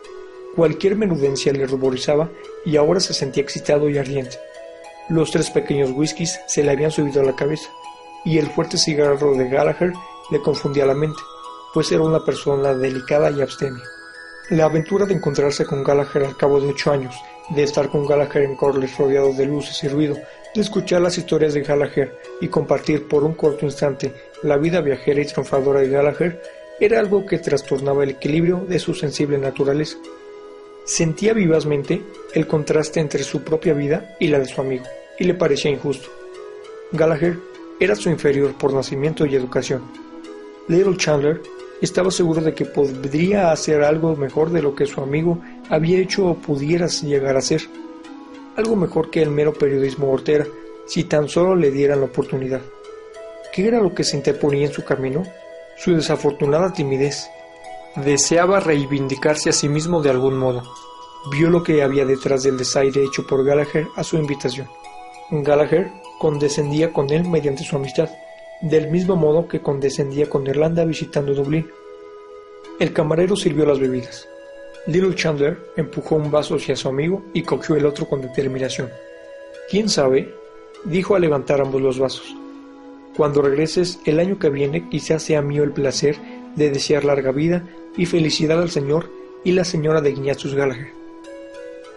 Cualquier 0.55 0.95
menudencia 0.95 1.53
le 1.53 1.67
ruborizaba 1.67 2.29
y 2.65 2.75
ahora 2.77 2.99
se 2.99 3.13
sentía 3.13 3.43
excitado 3.43 3.89
y 3.89 3.97
ardiente. 3.97 4.37
Los 5.09 5.31
tres 5.31 5.51
pequeños 5.51 5.91
whiskies 5.91 6.39
se 6.47 6.63
le 6.63 6.71
habían 6.71 6.91
subido 6.91 7.21
a 7.21 7.25
la 7.25 7.35
cabeza, 7.35 7.69
y 8.25 8.39
el 8.39 8.47
fuerte 8.47 8.77
cigarro 8.77 9.35
de 9.35 9.49
Gallagher 9.49 9.93
le 10.31 10.41
confundía 10.41 10.85
la 10.85 10.95
mente, 10.95 11.19
pues 11.73 11.91
era 11.91 12.01
una 12.01 12.25
persona 12.25 12.73
delicada 12.73 13.29
y 13.29 13.41
abstemia. 13.41 13.83
La 14.49 14.65
aventura 14.65 15.05
de 15.05 15.13
encontrarse 15.13 15.65
con 15.65 15.83
Gallagher 15.83 16.23
al 16.23 16.37
cabo 16.37 16.59
de 16.59 16.69
ocho 16.69 16.91
años, 16.91 17.15
de 17.49 17.63
estar 17.63 17.89
con 17.89 18.07
Gallagher 18.07 18.43
en 18.43 18.55
Corles 18.55 18.97
rodeado 18.97 19.33
de 19.33 19.45
luces 19.45 19.83
y 19.83 19.89
ruido, 19.89 20.15
de 20.15 20.61
escuchar 20.61 21.01
las 21.01 21.17
historias 21.17 21.53
de 21.53 21.61
Gallagher 21.61 22.17
y 22.41 22.47
compartir 22.47 23.07
por 23.07 23.23
un 23.23 23.33
corto 23.33 23.65
instante 23.65 24.13
la 24.41 24.57
vida 24.57 24.81
viajera 24.81 25.21
y 25.21 25.25
triunfadora 25.25 25.81
de 25.81 25.89
Gallagher, 25.89 26.41
era 26.85 26.99
algo 26.99 27.25
que 27.25 27.39
trastornaba 27.39 28.03
el 28.03 28.11
equilibrio 28.11 28.65
de 28.67 28.79
su 28.79 28.93
sensible 28.93 29.37
naturaleza. 29.37 29.97
Sentía 30.85 31.33
vivazmente 31.33 32.01
el 32.33 32.47
contraste 32.47 32.99
entre 32.99 33.23
su 33.23 33.43
propia 33.43 33.73
vida 33.73 34.15
y 34.19 34.27
la 34.27 34.39
de 34.39 34.45
su 34.45 34.59
amigo, 34.59 34.85
y 35.17 35.23
le 35.23 35.33
parecía 35.33 35.71
injusto. 35.71 36.09
Gallagher 36.91 37.37
era 37.79 37.95
su 37.95 38.09
inferior 38.09 38.57
por 38.57 38.73
nacimiento 38.73 39.25
y 39.25 39.35
educación. 39.35 39.81
Little 40.67 40.97
Chandler 40.97 41.41
Estaba 41.83 42.11
seguro 42.11 42.39
de 42.39 42.53
que 42.53 42.63
podría 42.63 43.51
hacer 43.51 43.83
algo 43.83 44.15
mejor 44.15 44.51
de 44.51 44.61
lo 44.61 44.73
que 44.73 44.85
su 44.85 45.01
amigo 45.01 45.41
había 45.69 45.99
hecho 45.99 46.27
o 46.27 46.35
pudiera 46.35 46.87
llegar 46.87 47.35
a 47.35 47.41
ser. 47.41 47.61
Algo 48.55 48.77
mejor 48.77 49.09
que 49.09 49.21
el 49.21 49.31
mero 49.31 49.53
periodismo 49.53 50.09
hortera, 50.09 50.47
si 50.87 51.03
tan 51.03 51.27
solo 51.27 51.57
le 51.57 51.71
dieran 51.71 51.99
la 51.99 52.05
oportunidad. 52.05 52.61
¿Qué 53.51 53.67
era 53.67 53.81
lo 53.81 53.93
que 53.93 54.05
se 54.05 54.15
interponía 54.15 54.67
en 54.67 54.71
su 54.71 54.85
camino? 54.85 55.23
Su 55.75 55.95
desafortunada 55.95 56.71
timidez. 56.71 57.29
Deseaba 57.95 58.59
reivindicarse 58.59 59.49
a 59.49 59.53
sí 59.53 59.69
mismo 59.69 60.01
de 60.01 60.09
algún 60.09 60.37
modo. 60.37 60.63
Vio 61.31 61.49
lo 61.49 61.63
que 61.63 61.83
había 61.83 62.05
detrás 62.05 62.43
del 62.43 62.57
desaire 62.57 63.03
hecho 63.03 63.25
por 63.25 63.43
Gallagher 63.45 63.87
a 63.95 64.03
su 64.03 64.17
invitación. 64.17 64.67
Gallagher 65.31 65.91
condescendía 66.19 66.91
con 66.93 67.09
él 67.09 67.27
mediante 67.27 67.63
su 67.63 67.75
amistad, 67.75 68.09
del 68.61 68.89
mismo 68.91 69.15
modo 69.15 69.47
que 69.47 69.61
condescendía 69.61 70.29
con 70.29 70.45
Irlanda 70.47 70.85
visitando 70.85 71.33
Dublín. 71.33 71.69
El 72.79 72.93
camarero 72.93 73.35
sirvió 73.35 73.65
las 73.65 73.79
bebidas. 73.79 74.27
Little 74.87 75.15
Chandler 75.15 75.57
empujó 75.77 76.15
un 76.15 76.29
vaso 76.29 76.55
hacia 76.55 76.75
su 76.75 76.89
amigo 76.89 77.23
y 77.33 77.43
cogió 77.43 77.75
el 77.75 77.85
otro 77.85 78.07
con 78.07 78.21
determinación. 78.21 78.89
¿Quién 79.69 79.89
sabe? 79.89 80.33
dijo 80.83 81.15
al 81.15 81.21
levantar 81.21 81.61
ambos 81.61 81.81
los 81.81 81.99
vasos. 81.99 82.35
Cuando 83.15 83.41
regreses 83.41 83.99
el 84.05 84.19
año 84.19 84.39
que 84.39 84.49
viene 84.49 84.89
quizás 84.89 85.23
sea 85.23 85.41
mío 85.41 85.63
el 85.63 85.71
placer 85.71 86.17
de 86.55 86.71
desear 86.71 87.05
larga 87.05 87.31
vida 87.31 87.63
y 87.95 88.05
felicidad 88.05 88.61
al 88.61 88.71
señor 88.71 89.09
y 89.43 89.51
la 89.51 89.63
señora 89.63 90.01
de 90.01 90.11
Ignatius 90.11 90.55
Gallagher. 90.55 91.03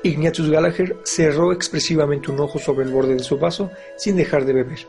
Ignatius 0.02 0.50
Gallagher 0.50 0.96
cerró 1.04 1.52
expresivamente 1.52 2.30
un 2.30 2.40
ojo 2.40 2.58
sobre 2.58 2.84
el 2.84 2.92
borde 2.92 3.14
de 3.14 3.22
su 3.22 3.38
vaso 3.38 3.70
sin 3.96 4.16
dejar 4.16 4.44
de 4.44 4.52
beber. 4.52 4.86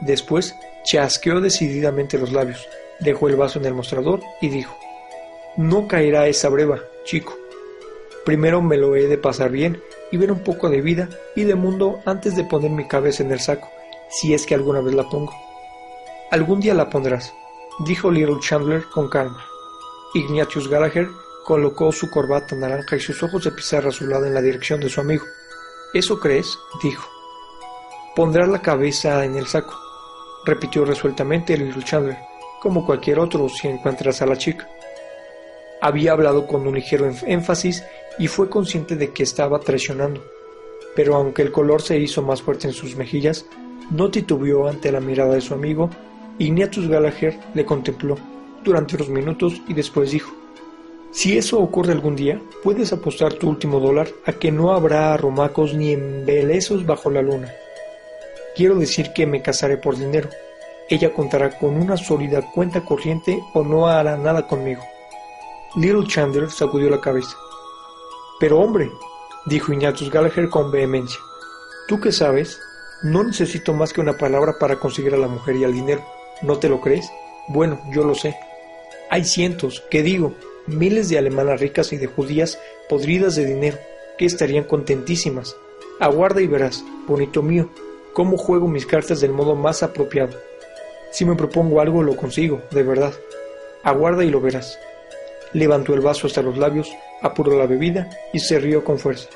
Después 0.00 0.54
chasqueó 0.84 1.40
decididamente 1.40 2.18
los 2.18 2.32
labios, 2.32 2.66
dejó 3.00 3.28
el 3.28 3.36
vaso 3.36 3.58
en 3.58 3.66
el 3.66 3.74
mostrador 3.74 4.20
y 4.40 4.48
dijo, 4.48 4.76
No 5.56 5.86
caerá 5.86 6.26
esa 6.26 6.48
breva, 6.48 6.80
chico. 7.04 7.36
Primero 8.24 8.62
me 8.62 8.76
lo 8.76 8.96
he 8.96 9.06
de 9.06 9.18
pasar 9.18 9.50
bien 9.50 9.82
y 10.10 10.16
ver 10.16 10.32
un 10.32 10.40
poco 10.40 10.70
de 10.70 10.80
vida 10.80 11.08
y 11.36 11.44
de 11.44 11.54
mundo 11.54 12.00
antes 12.06 12.34
de 12.34 12.44
poner 12.44 12.70
mi 12.70 12.88
cabeza 12.88 13.22
en 13.22 13.32
el 13.32 13.40
saco, 13.40 13.68
si 14.10 14.34
es 14.34 14.46
que 14.46 14.54
alguna 14.54 14.80
vez 14.80 14.94
la 14.94 15.08
pongo. 15.08 15.49
Algún 16.30 16.60
día 16.60 16.74
la 16.74 16.88
pondrás, 16.88 17.34
dijo 17.80 18.10
Little 18.10 18.38
Chandler 18.40 18.84
con 18.84 19.08
calma. 19.08 19.44
Ignatius 20.14 20.68
Gallagher 20.68 21.08
colocó 21.44 21.90
su 21.90 22.08
corbata 22.08 22.54
naranja 22.54 22.94
y 22.94 23.00
sus 23.00 23.20
ojos 23.22 23.42
de 23.42 23.50
pizarra 23.50 23.88
azulada 23.88 24.28
en 24.28 24.34
la 24.34 24.42
dirección 24.42 24.78
de 24.78 24.88
su 24.88 25.00
amigo. 25.00 25.24
¿Eso 25.92 26.20
crees? 26.20 26.56
dijo. 26.82 27.08
Pondrás 28.14 28.48
la 28.48 28.62
cabeza 28.62 29.24
en 29.24 29.34
el 29.34 29.46
saco, 29.46 29.74
repitió 30.44 30.84
resueltamente 30.84 31.56
Little 31.56 31.82
Chandler, 31.82 32.18
como 32.60 32.86
cualquier 32.86 33.18
otro 33.18 33.48
si 33.48 33.66
encuentras 33.66 34.22
a 34.22 34.26
la 34.26 34.36
chica. 34.36 34.68
Había 35.80 36.12
hablado 36.12 36.46
con 36.46 36.64
un 36.64 36.74
ligero 36.76 37.10
énfasis 37.26 37.82
y 38.18 38.28
fue 38.28 38.48
consciente 38.48 38.94
de 38.94 39.12
que 39.12 39.24
estaba 39.24 39.58
traicionando, 39.58 40.22
pero 40.94 41.16
aunque 41.16 41.42
el 41.42 41.50
color 41.50 41.82
se 41.82 41.98
hizo 41.98 42.22
más 42.22 42.40
fuerte 42.40 42.68
en 42.68 42.74
sus 42.74 42.94
mejillas, 42.94 43.46
no 43.90 44.12
titubeó 44.12 44.68
ante 44.68 44.92
la 44.92 45.00
mirada 45.00 45.34
de 45.34 45.40
su 45.40 45.54
amigo. 45.54 45.90
Ignatius 46.40 46.88
Gallagher 46.88 47.38
le 47.52 47.66
contempló 47.66 48.16
durante 48.64 48.96
unos 48.96 49.10
minutos 49.10 49.60
y 49.68 49.74
después 49.74 50.10
dijo: 50.10 50.32
Si 51.10 51.36
eso 51.36 51.60
ocurre 51.60 51.92
algún 51.92 52.16
día, 52.16 52.40
puedes 52.62 52.94
apostar 52.94 53.34
tu 53.34 53.46
último 53.46 53.78
dólar 53.78 54.08
a 54.24 54.32
que 54.32 54.50
no 54.50 54.72
habrá 54.72 55.12
arromacos 55.12 55.74
ni 55.74 55.92
embelezos 55.92 56.86
bajo 56.86 57.10
la 57.10 57.20
luna. 57.20 57.52
Quiero 58.56 58.76
decir 58.76 59.12
que 59.14 59.26
me 59.26 59.42
casaré 59.42 59.76
por 59.76 59.98
dinero. 59.98 60.30
Ella 60.88 61.12
contará 61.12 61.58
con 61.58 61.76
una 61.76 61.98
sólida 61.98 62.40
cuenta 62.54 62.86
corriente 62.86 63.38
o 63.52 63.62
no 63.62 63.86
hará 63.86 64.16
nada 64.16 64.46
conmigo. 64.46 64.82
Little 65.76 66.06
Chandler 66.06 66.50
sacudió 66.50 66.88
la 66.88 67.02
cabeza. 67.02 67.36
Pero 68.40 68.60
hombre, 68.60 68.90
dijo 69.44 69.74
Ignatius 69.74 70.10
Gallagher 70.10 70.48
con 70.48 70.72
vehemencia, 70.72 71.20
¿tú 71.86 72.00
qué 72.00 72.10
sabes? 72.10 72.58
No 73.02 73.22
necesito 73.24 73.74
más 73.74 73.92
que 73.92 74.00
una 74.00 74.16
palabra 74.16 74.54
para 74.58 74.76
conseguir 74.80 75.12
a 75.12 75.18
la 75.18 75.28
mujer 75.28 75.56
y 75.56 75.64
al 75.64 75.74
dinero. 75.74 76.02
¿No 76.42 76.58
te 76.58 76.68
lo 76.68 76.80
crees? 76.80 77.10
Bueno, 77.48 77.80
yo 77.90 78.04
lo 78.04 78.14
sé. 78.14 78.36
Hay 79.10 79.24
cientos, 79.24 79.82
¿qué 79.90 80.02
digo? 80.02 80.34
Miles 80.66 81.08
de 81.08 81.18
alemanas 81.18 81.60
ricas 81.60 81.92
y 81.92 81.96
de 81.96 82.06
judías 82.06 82.58
podridas 82.88 83.36
de 83.36 83.44
dinero, 83.44 83.78
que 84.16 84.24
estarían 84.24 84.64
contentísimas. 84.64 85.56
Aguarda 85.98 86.40
y 86.40 86.46
verás, 86.46 86.84
bonito 87.06 87.42
mío, 87.42 87.68
cómo 88.14 88.36
juego 88.36 88.68
mis 88.68 88.86
cartas 88.86 89.20
del 89.20 89.32
modo 89.32 89.54
más 89.54 89.82
apropiado. 89.82 90.36
Si 91.10 91.24
me 91.24 91.36
propongo 91.36 91.80
algo, 91.80 92.02
lo 92.02 92.16
consigo, 92.16 92.62
de 92.70 92.82
verdad. 92.84 93.12
Aguarda 93.82 94.24
y 94.24 94.30
lo 94.30 94.40
verás. 94.40 94.78
Levantó 95.52 95.92
el 95.92 96.00
vaso 96.00 96.26
hasta 96.26 96.42
los 96.42 96.56
labios, 96.56 96.90
apuró 97.20 97.58
la 97.58 97.66
bebida 97.66 98.08
y 98.32 98.38
se 98.38 98.60
rió 98.60 98.84
con 98.84 98.98
fuerza. 98.98 99.28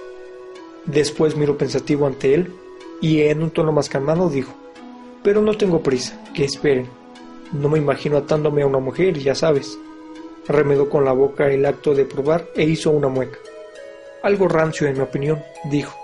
Después 0.87 1.37
miró 1.37 1.59
pensativo 1.59 2.07
ante 2.07 2.35
él 2.35 2.55
y 3.01 3.23
en 3.23 3.43
un 3.43 3.51
tono 3.51 3.73
más 3.73 3.89
calmado 3.89 4.31
dijo, 4.31 4.55
Pero 5.25 5.41
no 5.41 5.57
tengo 5.57 5.83
prisa, 5.83 6.23
que 6.35 6.45
esperen. 6.45 6.87
No 7.53 7.71
me 7.71 7.79
imagino 7.79 8.19
atándome 8.19 8.63
a 8.63 8.67
una 8.67 8.79
mujer, 8.79 9.19
ya 9.19 9.35
sabes. 9.35 9.79
Remedó 10.47 10.91
con 10.91 11.07
la 11.07 11.13
boca 11.13 11.47
el 11.47 11.65
acto 11.65 11.95
de 11.95 12.05
probar 12.05 12.47
e 12.55 12.65
hizo 12.65 12.91
una 12.91 13.09
mueca. 13.09 13.39
Algo 14.23 14.49
rancio, 14.49 14.87
en 14.87 14.99
mi 14.99 15.01
opinión, 15.01 15.43
dijo. 15.71 15.99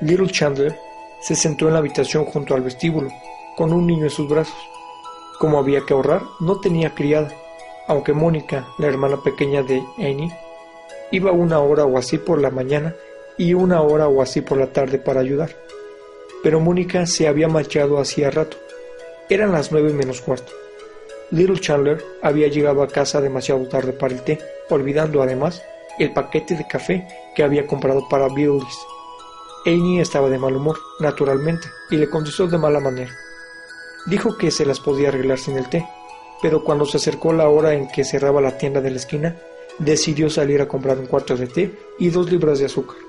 Little 0.00 0.30
Chandler 0.30 0.76
se 1.22 1.34
sentó 1.34 1.66
en 1.66 1.72
la 1.72 1.80
habitación 1.80 2.24
junto 2.24 2.54
al 2.54 2.62
vestíbulo, 2.62 3.10
con 3.56 3.72
un 3.72 3.84
niño 3.84 4.04
en 4.04 4.10
sus 4.10 4.28
brazos. 4.28 4.56
Como 5.40 5.58
había 5.58 5.80
que 5.84 5.92
ahorrar, 5.92 6.22
no 6.38 6.60
tenía 6.60 6.94
criada, 6.94 7.32
aunque 7.88 8.12
Mónica, 8.12 8.68
la 8.78 8.86
hermana 8.86 9.16
pequeña 9.24 9.64
de 9.64 9.82
Annie, 9.98 10.32
iba 11.10 11.32
una 11.32 11.58
hora 11.58 11.84
o 11.84 11.98
así 11.98 12.18
por 12.18 12.40
la 12.40 12.50
mañana 12.50 12.94
y 13.36 13.54
una 13.54 13.82
hora 13.82 14.06
o 14.06 14.22
así 14.22 14.40
por 14.40 14.56
la 14.56 14.72
tarde 14.72 14.98
para 14.98 15.20
ayudar. 15.20 15.50
Pero 16.42 16.60
Mónica 16.60 17.06
se 17.06 17.28
había 17.28 17.48
marchado 17.48 17.98
hacía 17.98 18.30
rato. 18.30 18.56
Eran 19.28 19.52
las 19.52 19.72
nueve 19.72 19.92
menos 19.92 20.20
cuarto. 20.20 20.52
Little 21.30 21.60
Chandler 21.60 22.02
había 22.22 22.48
llegado 22.48 22.82
a 22.82 22.88
casa 22.88 23.20
demasiado 23.20 23.66
tarde 23.68 23.92
para 23.92 24.14
el 24.14 24.22
té, 24.22 24.38
olvidando 24.70 25.22
además 25.22 25.62
el 25.98 26.12
paquete 26.12 26.56
de 26.56 26.66
café 26.66 27.06
que 27.34 27.42
había 27.42 27.66
comprado 27.66 28.08
para 28.08 28.28
Billy's. 28.28 28.78
Annie 29.66 30.00
estaba 30.00 30.30
de 30.30 30.38
mal 30.38 30.56
humor, 30.56 30.78
naturalmente, 31.00 31.68
y 31.90 31.96
le 31.96 32.08
contestó 32.08 32.46
de 32.46 32.56
mala 32.56 32.80
manera. 32.80 33.14
Dijo 34.06 34.38
que 34.38 34.50
se 34.50 34.64
las 34.64 34.80
podía 34.80 35.08
arreglar 35.08 35.38
sin 35.38 35.58
el 35.58 35.68
té, 35.68 35.86
pero 36.40 36.62
cuando 36.64 36.86
se 36.86 36.96
acercó 36.96 37.32
la 37.32 37.48
hora 37.48 37.74
en 37.74 37.88
que 37.88 38.04
cerraba 38.04 38.40
la 38.40 38.56
tienda 38.56 38.80
de 38.80 38.90
la 38.90 38.96
esquina, 38.96 39.36
decidió 39.78 40.30
salir 40.30 40.62
a 40.62 40.68
comprar 40.68 40.98
un 40.98 41.06
cuarto 41.06 41.36
de 41.36 41.46
té 41.46 41.78
y 41.98 42.08
dos 42.08 42.30
libras 42.30 42.58
de 42.58 42.66
azúcar. 42.66 43.07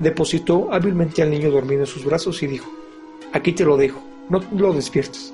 Depositó 0.00 0.72
hábilmente 0.72 1.22
al 1.22 1.30
niño 1.30 1.50
dormido 1.50 1.82
en 1.82 1.86
sus 1.86 2.04
brazos 2.04 2.42
y 2.42 2.46
dijo, 2.46 2.68
Aquí 3.32 3.52
te 3.52 3.64
lo 3.64 3.76
dejo, 3.76 4.02
no 4.28 4.42
lo 4.56 4.72
despiertes. 4.72 5.32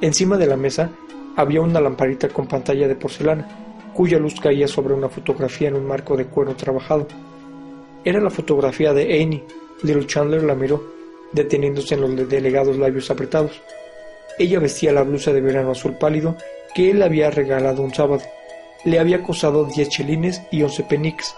Encima 0.00 0.36
de 0.36 0.46
la 0.46 0.56
mesa 0.56 0.90
había 1.36 1.60
una 1.60 1.80
lamparita 1.80 2.28
con 2.28 2.48
pantalla 2.48 2.88
de 2.88 2.96
porcelana, 2.96 3.46
cuya 3.94 4.18
luz 4.18 4.40
caía 4.40 4.66
sobre 4.66 4.94
una 4.94 5.08
fotografía 5.08 5.68
en 5.68 5.76
un 5.76 5.86
marco 5.86 6.16
de 6.16 6.26
cuero 6.26 6.56
trabajado. 6.56 7.06
Era 8.04 8.20
la 8.20 8.30
fotografía 8.30 8.92
de 8.92 9.22
Annie. 9.22 9.44
Little 9.82 10.06
Chandler 10.06 10.42
la 10.42 10.54
miró, 10.54 10.82
deteniéndose 11.32 11.94
en 11.94 12.00
los 12.00 12.28
delegados 12.28 12.78
labios 12.78 13.10
apretados. 13.10 13.60
Ella 14.38 14.60
vestía 14.60 14.92
la 14.92 15.02
blusa 15.02 15.32
de 15.32 15.40
verano 15.40 15.72
azul 15.72 15.92
pálido 15.98 16.36
que 16.74 16.90
él 16.90 17.02
había 17.02 17.30
regalado 17.30 17.82
un 17.82 17.92
sábado. 17.92 18.22
Le 18.84 18.98
había 18.98 19.22
costado 19.22 19.64
diez 19.64 19.88
chelines 19.90 20.42
y 20.50 20.62
once 20.62 20.82
peniques. 20.84 21.34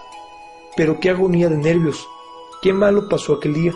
Pero 0.77 0.99
qué 0.99 1.09
agonía 1.09 1.49
de 1.49 1.57
nervios. 1.57 2.07
Qué 2.61 2.73
malo 2.73 3.09
pasó 3.09 3.33
aquel 3.33 3.55
día. 3.55 3.73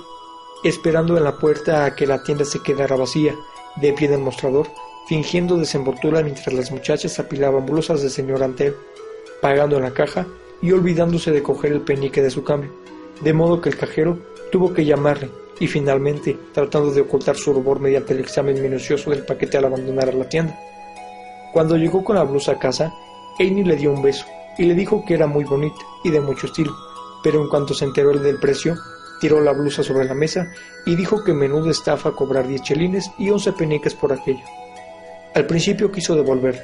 Esperando 0.64 1.18
en 1.18 1.24
la 1.24 1.40
puerta 1.40 1.86
a 1.86 1.96
que 1.96 2.06
la 2.06 2.22
tienda 2.22 2.46
se 2.46 2.62
quedara 2.62 2.96
vacía, 2.96 3.36
de 3.78 3.94
pie 3.94 4.08
del 4.08 4.20
mostrador, 4.20 4.68
fingiendo 5.08 5.58
desenvoltura 5.58 6.22
mientras 6.22 6.54
las 6.54 6.72
muchachas 6.72 7.18
apilaban 7.18 7.66
blusas 7.66 8.04
de 8.04 8.12
señor 8.12 8.44
ante 8.44 8.68
él, 8.68 8.76
pagando 9.42 9.78
en 9.78 9.84
la 9.84 9.94
caja 9.96 10.28
y 10.62 10.72
olvidándose 10.72 11.32
de 11.32 11.42
coger 11.42 11.72
el 11.72 11.82
penique 11.82 12.22
de 12.22 12.30
su 12.30 12.44
cambio, 12.44 12.70
de 13.22 13.34
modo 13.34 13.60
que 13.60 13.70
el 13.70 13.78
cajero 13.78 14.20
tuvo 14.52 14.72
que 14.72 14.86
llamarle 14.86 15.32
y 15.60 15.66
finalmente 15.66 16.38
tratando 16.54 16.92
de 16.92 17.02
ocultar 17.02 17.36
su 17.36 17.54
rubor 17.54 17.80
mediante 17.80 18.14
el 18.14 18.20
examen 18.20 18.62
minucioso 18.62 19.10
del 19.10 19.26
paquete 19.26 19.58
al 19.58 19.66
abandonar 19.66 20.14
la 20.14 20.30
tienda. 20.30 20.60
Cuando 21.54 21.76
llegó 21.76 22.04
con 22.04 22.18
la 22.18 22.24
blusa 22.24 22.52
a 22.52 22.60
casa, 22.60 22.94
Amy 23.40 23.64
le 23.64 23.78
dio 23.78 23.92
un 23.92 24.04
beso 24.04 24.26
y 24.60 24.66
le 24.66 24.76
dijo 24.76 25.04
que 25.08 25.16
era 25.16 25.26
muy 25.26 25.44
bonita 25.44 25.82
y 26.04 26.12
de 26.12 26.22
mucho 26.22 26.46
estilo, 26.46 26.72
pero 27.26 27.42
en 27.42 27.50
cuanto 27.50 27.74
se 27.74 27.86
enteró 27.86 28.12
del 28.12 28.38
precio, 28.38 28.78
tiró 29.20 29.42
la 29.42 29.52
blusa 29.52 29.82
sobre 29.82 30.06
la 30.06 30.14
mesa 30.14 30.54
y 30.86 30.96
dijo 30.96 31.24
que 31.24 31.34
menuda 31.34 31.72
estafa 31.72 32.12
cobrar 32.12 32.48
10 32.48 32.62
chelines 32.62 33.10
y 33.18 33.32
11 33.32 33.54
peniques 33.54 33.96
por 33.96 34.14
aquello. 34.14 34.44
Al 35.34 35.48
principio 35.48 35.92
quiso 35.92 36.16
devolverla, 36.16 36.64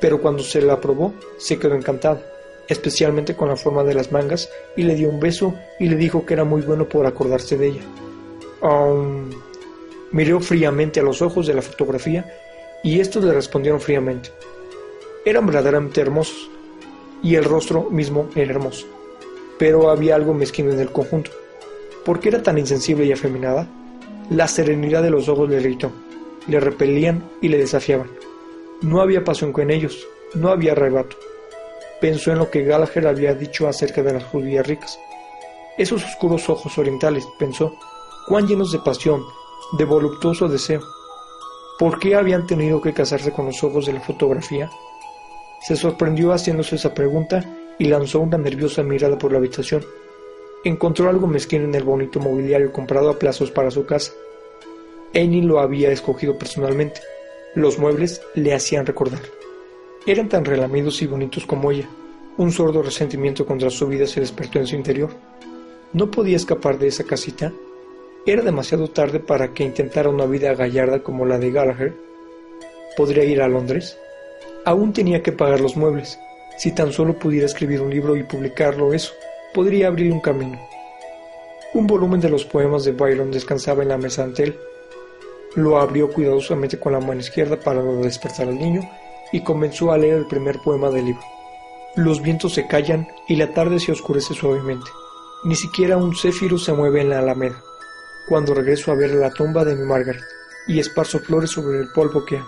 pero 0.00 0.20
cuando 0.20 0.42
se 0.42 0.62
la 0.62 0.80
probó, 0.80 1.14
se 1.38 1.60
quedó 1.60 1.76
encantada, 1.76 2.20
especialmente 2.66 3.36
con 3.36 3.50
la 3.50 3.54
forma 3.54 3.84
de 3.84 3.94
las 3.94 4.10
mangas, 4.10 4.50
y 4.76 4.82
le 4.82 4.96
dio 4.96 5.08
un 5.08 5.20
beso 5.20 5.54
y 5.78 5.88
le 5.88 5.94
dijo 5.94 6.26
que 6.26 6.34
era 6.34 6.42
muy 6.42 6.62
bueno 6.62 6.88
por 6.88 7.06
acordarse 7.06 7.56
de 7.56 7.68
ella. 7.68 7.82
Um, 8.62 9.30
miró 10.10 10.40
fríamente 10.40 10.98
a 10.98 11.04
los 11.04 11.22
ojos 11.22 11.46
de 11.46 11.54
la 11.54 11.62
fotografía 11.62 12.28
y 12.82 12.98
estos 12.98 13.22
le 13.22 13.32
respondieron 13.32 13.80
fríamente. 13.80 14.32
Eran 15.24 15.46
verdaderamente 15.46 16.00
hermosos, 16.00 16.50
y 17.22 17.36
el 17.36 17.44
rostro 17.44 17.88
mismo 17.90 18.28
era 18.34 18.50
hermoso. 18.50 18.99
Pero 19.60 19.90
había 19.90 20.14
algo 20.14 20.32
mezquino 20.32 20.72
en 20.72 20.80
el 20.80 20.90
conjunto. 20.90 21.30
¿Por 22.02 22.18
qué 22.18 22.30
era 22.30 22.42
tan 22.42 22.56
insensible 22.56 23.04
y 23.04 23.12
afeminada? 23.12 23.68
La 24.30 24.48
serenidad 24.48 25.02
de 25.02 25.10
los 25.10 25.28
ojos 25.28 25.50
le 25.50 25.56
irritó, 25.56 25.92
le 26.46 26.58
repelían 26.60 27.22
y 27.42 27.48
le 27.48 27.58
desafiaban. 27.58 28.10
No 28.80 29.02
había 29.02 29.22
pasión 29.22 29.52
con 29.52 29.70
ellos, 29.70 30.08
no 30.32 30.48
había 30.48 30.72
arrebato. 30.72 31.14
Pensó 32.00 32.32
en 32.32 32.38
lo 32.38 32.50
que 32.50 32.64
Gallagher 32.64 33.06
había 33.06 33.34
dicho 33.34 33.68
acerca 33.68 34.02
de 34.02 34.14
las 34.14 34.24
judías 34.24 34.66
ricas. 34.66 34.98
Esos 35.76 36.02
oscuros 36.06 36.48
ojos 36.48 36.78
orientales, 36.78 37.28
pensó, 37.38 37.76
cuán 38.28 38.48
llenos 38.48 38.72
de 38.72 38.78
pasión, 38.78 39.22
de 39.76 39.84
voluptuoso 39.84 40.48
deseo. 40.48 40.80
¿Por 41.78 41.98
qué 41.98 42.14
habían 42.14 42.46
tenido 42.46 42.80
que 42.80 42.94
casarse 42.94 43.30
con 43.30 43.44
los 43.44 43.62
ojos 43.62 43.84
de 43.84 43.92
la 43.92 44.00
fotografía? 44.00 44.70
Se 45.60 45.76
sorprendió 45.76 46.32
haciéndose 46.32 46.76
esa 46.76 46.94
pregunta 46.94 47.44
y 47.80 47.86
lanzó 47.86 48.20
una 48.20 48.36
nerviosa 48.36 48.82
mirada 48.82 49.16
por 49.18 49.32
la 49.32 49.38
habitación. 49.38 49.82
Encontró 50.64 51.08
algo 51.08 51.26
mezquino 51.26 51.64
en 51.64 51.74
el 51.74 51.82
bonito 51.82 52.20
mobiliario 52.20 52.70
comprado 52.70 53.08
a 53.08 53.18
plazos 53.18 53.50
para 53.50 53.70
su 53.70 53.86
casa. 53.86 54.12
Annie 55.14 55.40
lo 55.40 55.60
había 55.60 55.90
escogido 55.90 56.36
personalmente. 56.36 57.00
Los 57.54 57.78
muebles 57.78 58.20
le 58.34 58.52
hacían 58.52 58.84
recordar. 58.84 59.22
Eran 60.06 60.28
tan 60.28 60.44
relamidos 60.44 61.00
y 61.00 61.06
bonitos 61.06 61.46
como 61.46 61.72
ella. 61.72 61.88
Un 62.36 62.52
sordo 62.52 62.82
resentimiento 62.82 63.46
contra 63.46 63.70
su 63.70 63.86
vida 63.86 64.06
se 64.06 64.20
despertó 64.20 64.58
en 64.58 64.66
su 64.66 64.76
interior. 64.76 65.10
¿No 65.94 66.10
podía 66.10 66.36
escapar 66.36 66.78
de 66.78 66.88
esa 66.88 67.04
casita? 67.04 67.50
¿Era 68.26 68.42
demasiado 68.42 68.88
tarde 68.88 69.20
para 69.20 69.54
que 69.54 69.64
intentara 69.64 70.10
una 70.10 70.26
vida 70.26 70.54
gallarda 70.54 71.02
como 71.02 71.24
la 71.24 71.38
de 71.38 71.50
Gallagher? 71.50 71.94
¿Podría 72.94 73.24
ir 73.24 73.40
a 73.40 73.48
Londres? 73.48 73.96
Aún 74.66 74.92
tenía 74.92 75.22
que 75.22 75.32
pagar 75.32 75.60
los 75.60 75.78
muebles. 75.78 76.18
Si 76.60 76.72
tan 76.72 76.92
solo 76.92 77.18
pudiera 77.18 77.46
escribir 77.46 77.80
un 77.80 77.88
libro 77.88 78.14
y 78.16 78.22
publicarlo, 78.22 78.92
eso 78.92 79.14
podría 79.54 79.86
abrir 79.86 80.12
un 80.12 80.20
camino. 80.20 80.60
Un 81.72 81.86
volumen 81.86 82.20
de 82.20 82.28
los 82.28 82.44
poemas 82.44 82.84
de 82.84 82.92
Byron 82.92 83.30
descansaba 83.30 83.82
en 83.82 83.88
la 83.88 83.96
mesa 83.96 84.24
ante 84.24 84.42
él. 84.42 84.58
Lo 85.54 85.78
abrió 85.80 86.12
cuidadosamente 86.12 86.78
con 86.78 86.92
la 86.92 87.00
mano 87.00 87.18
izquierda 87.18 87.58
para 87.58 87.82
no 87.82 88.02
despertar 88.02 88.46
al 88.46 88.58
niño 88.58 88.82
y 89.32 89.42
comenzó 89.42 89.90
a 89.90 89.96
leer 89.96 90.18
el 90.18 90.26
primer 90.26 90.58
poema 90.58 90.90
del 90.90 91.06
libro. 91.06 91.24
Los 91.96 92.20
vientos 92.20 92.52
se 92.52 92.66
callan 92.66 93.08
y 93.26 93.36
la 93.36 93.54
tarde 93.54 93.80
se 93.80 93.92
oscurece 93.92 94.34
suavemente. 94.34 94.90
Ni 95.44 95.56
siquiera 95.56 95.96
un 95.96 96.14
céfiro 96.14 96.58
se 96.58 96.74
mueve 96.74 97.00
en 97.00 97.08
la 97.08 97.20
alameda. 97.20 97.58
Cuando 98.28 98.52
regreso 98.52 98.92
a 98.92 98.96
ver 98.96 99.14
la 99.14 99.30
tumba 99.30 99.64
de 99.64 99.76
mi 99.76 99.86
Margaret 99.86 100.22
y 100.66 100.78
esparzo 100.78 101.20
flores 101.20 101.52
sobre 101.52 101.78
el 101.78 101.88
polvo 101.94 102.22
que. 102.22 102.38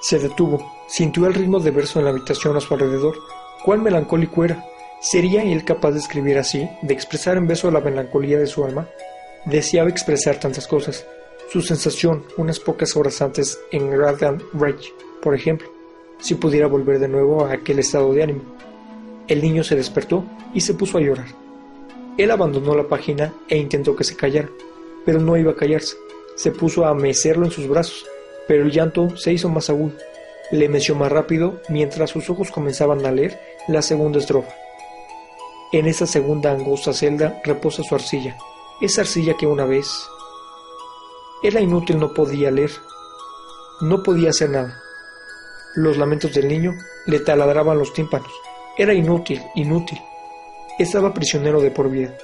Se 0.00 0.18
detuvo, 0.18 0.77
sintió 0.88 1.26
el 1.26 1.34
ritmo 1.34 1.60
de 1.60 1.70
verso 1.70 1.98
en 1.98 2.06
la 2.06 2.10
habitación 2.10 2.56
a 2.56 2.60
su 2.60 2.74
alrededor. 2.74 3.16
¿Cuál 3.64 3.80
melancólico 3.80 4.44
era? 4.44 4.64
¿Sería 5.00 5.42
él 5.44 5.64
capaz 5.64 5.92
de 5.92 6.00
escribir 6.00 6.38
así, 6.38 6.68
de 6.82 6.94
expresar 6.94 7.36
en 7.36 7.46
verso 7.46 7.70
la 7.70 7.80
melancolía 7.80 8.38
de 8.38 8.46
su 8.46 8.64
alma? 8.64 8.88
Deseaba 9.44 9.90
expresar 9.90 10.40
tantas 10.40 10.66
cosas. 10.66 11.06
Su 11.50 11.62
sensación, 11.62 12.24
unas 12.36 12.58
pocas 12.58 12.96
horas 12.96 13.22
antes 13.22 13.58
en 13.70 13.96
Radland 13.96 14.42
Ridge, 14.54 14.92
por 15.22 15.34
ejemplo, 15.34 15.68
si 16.18 16.34
pudiera 16.34 16.66
volver 16.66 16.98
de 16.98 17.08
nuevo 17.08 17.44
a 17.44 17.52
aquel 17.52 17.78
estado 17.78 18.12
de 18.12 18.22
ánimo. 18.22 18.42
El 19.28 19.42
niño 19.42 19.62
se 19.62 19.76
despertó 19.76 20.24
y 20.54 20.60
se 20.60 20.74
puso 20.74 20.98
a 20.98 21.00
llorar. 21.00 21.28
Él 22.16 22.30
abandonó 22.30 22.74
la 22.74 22.88
página 22.88 23.32
e 23.48 23.56
intentó 23.56 23.94
que 23.94 24.04
se 24.04 24.16
callara, 24.16 24.48
pero 25.04 25.20
no 25.20 25.36
iba 25.36 25.52
a 25.52 25.56
callarse. 25.56 25.96
Se 26.34 26.50
puso 26.50 26.84
a 26.84 26.94
mecerlo 26.94 27.44
en 27.44 27.52
sus 27.52 27.68
brazos 27.68 28.06
pero 28.48 28.64
el 28.64 28.72
llanto 28.72 29.14
se 29.16 29.32
hizo 29.32 29.48
más 29.50 29.70
agudo. 29.70 29.92
Le 30.50 30.68
meció 30.68 30.94
más 30.94 31.12
rápido 31.12 31.60
mientras 31.68 32.10
sus 32.10 32.30
ojos 32.30 32.50
comenzaban 32.50 33.04
a 33.04 33.12
leer 33.12 33.38
la 33.68 33.82
segunda 33.82 34.18
estrofa. 34.18 34.54
En 35.72 35.86
esa 35.86 36.06
segunda 36.06 36.50
angosta 36.50 36.94
celda 36.94 37.40
reposa 37.44 37.82
su 37.82 37.94
arcilla, 37.94 38.36
esa 38.80 39.02
arcilla 39.02 39.34
que 39.38 39.46
una 39.46 39.66
vez... 39.66 39.86
Era 41.42 41.60
inútil, 41.60 41.98
no 41.98 42.14
podía 42.14 42.50
leer, 42.50 42.70
no 43.80 44.02
podía 44.02 44.30
hacer 44.30 44.50
nada. 44.50 44.82
Los 45.76 45.96
lamentos 45.96 46.32
del 46.32 46.48
niño 46.48 46.72
le 47.06 47.20
taladraban 47.20 47.78
los 47.78 47.92
tímpanos. 47.92 48.32
Era 48.76 48.92
inútil, 48.94 49.40
inútil. 49.54 50.00
Estaba 50.78 51.14
prisionero 51.14 51.60
de 51.60 51.70
por 51.70 51.90
vida. 51.90 52.16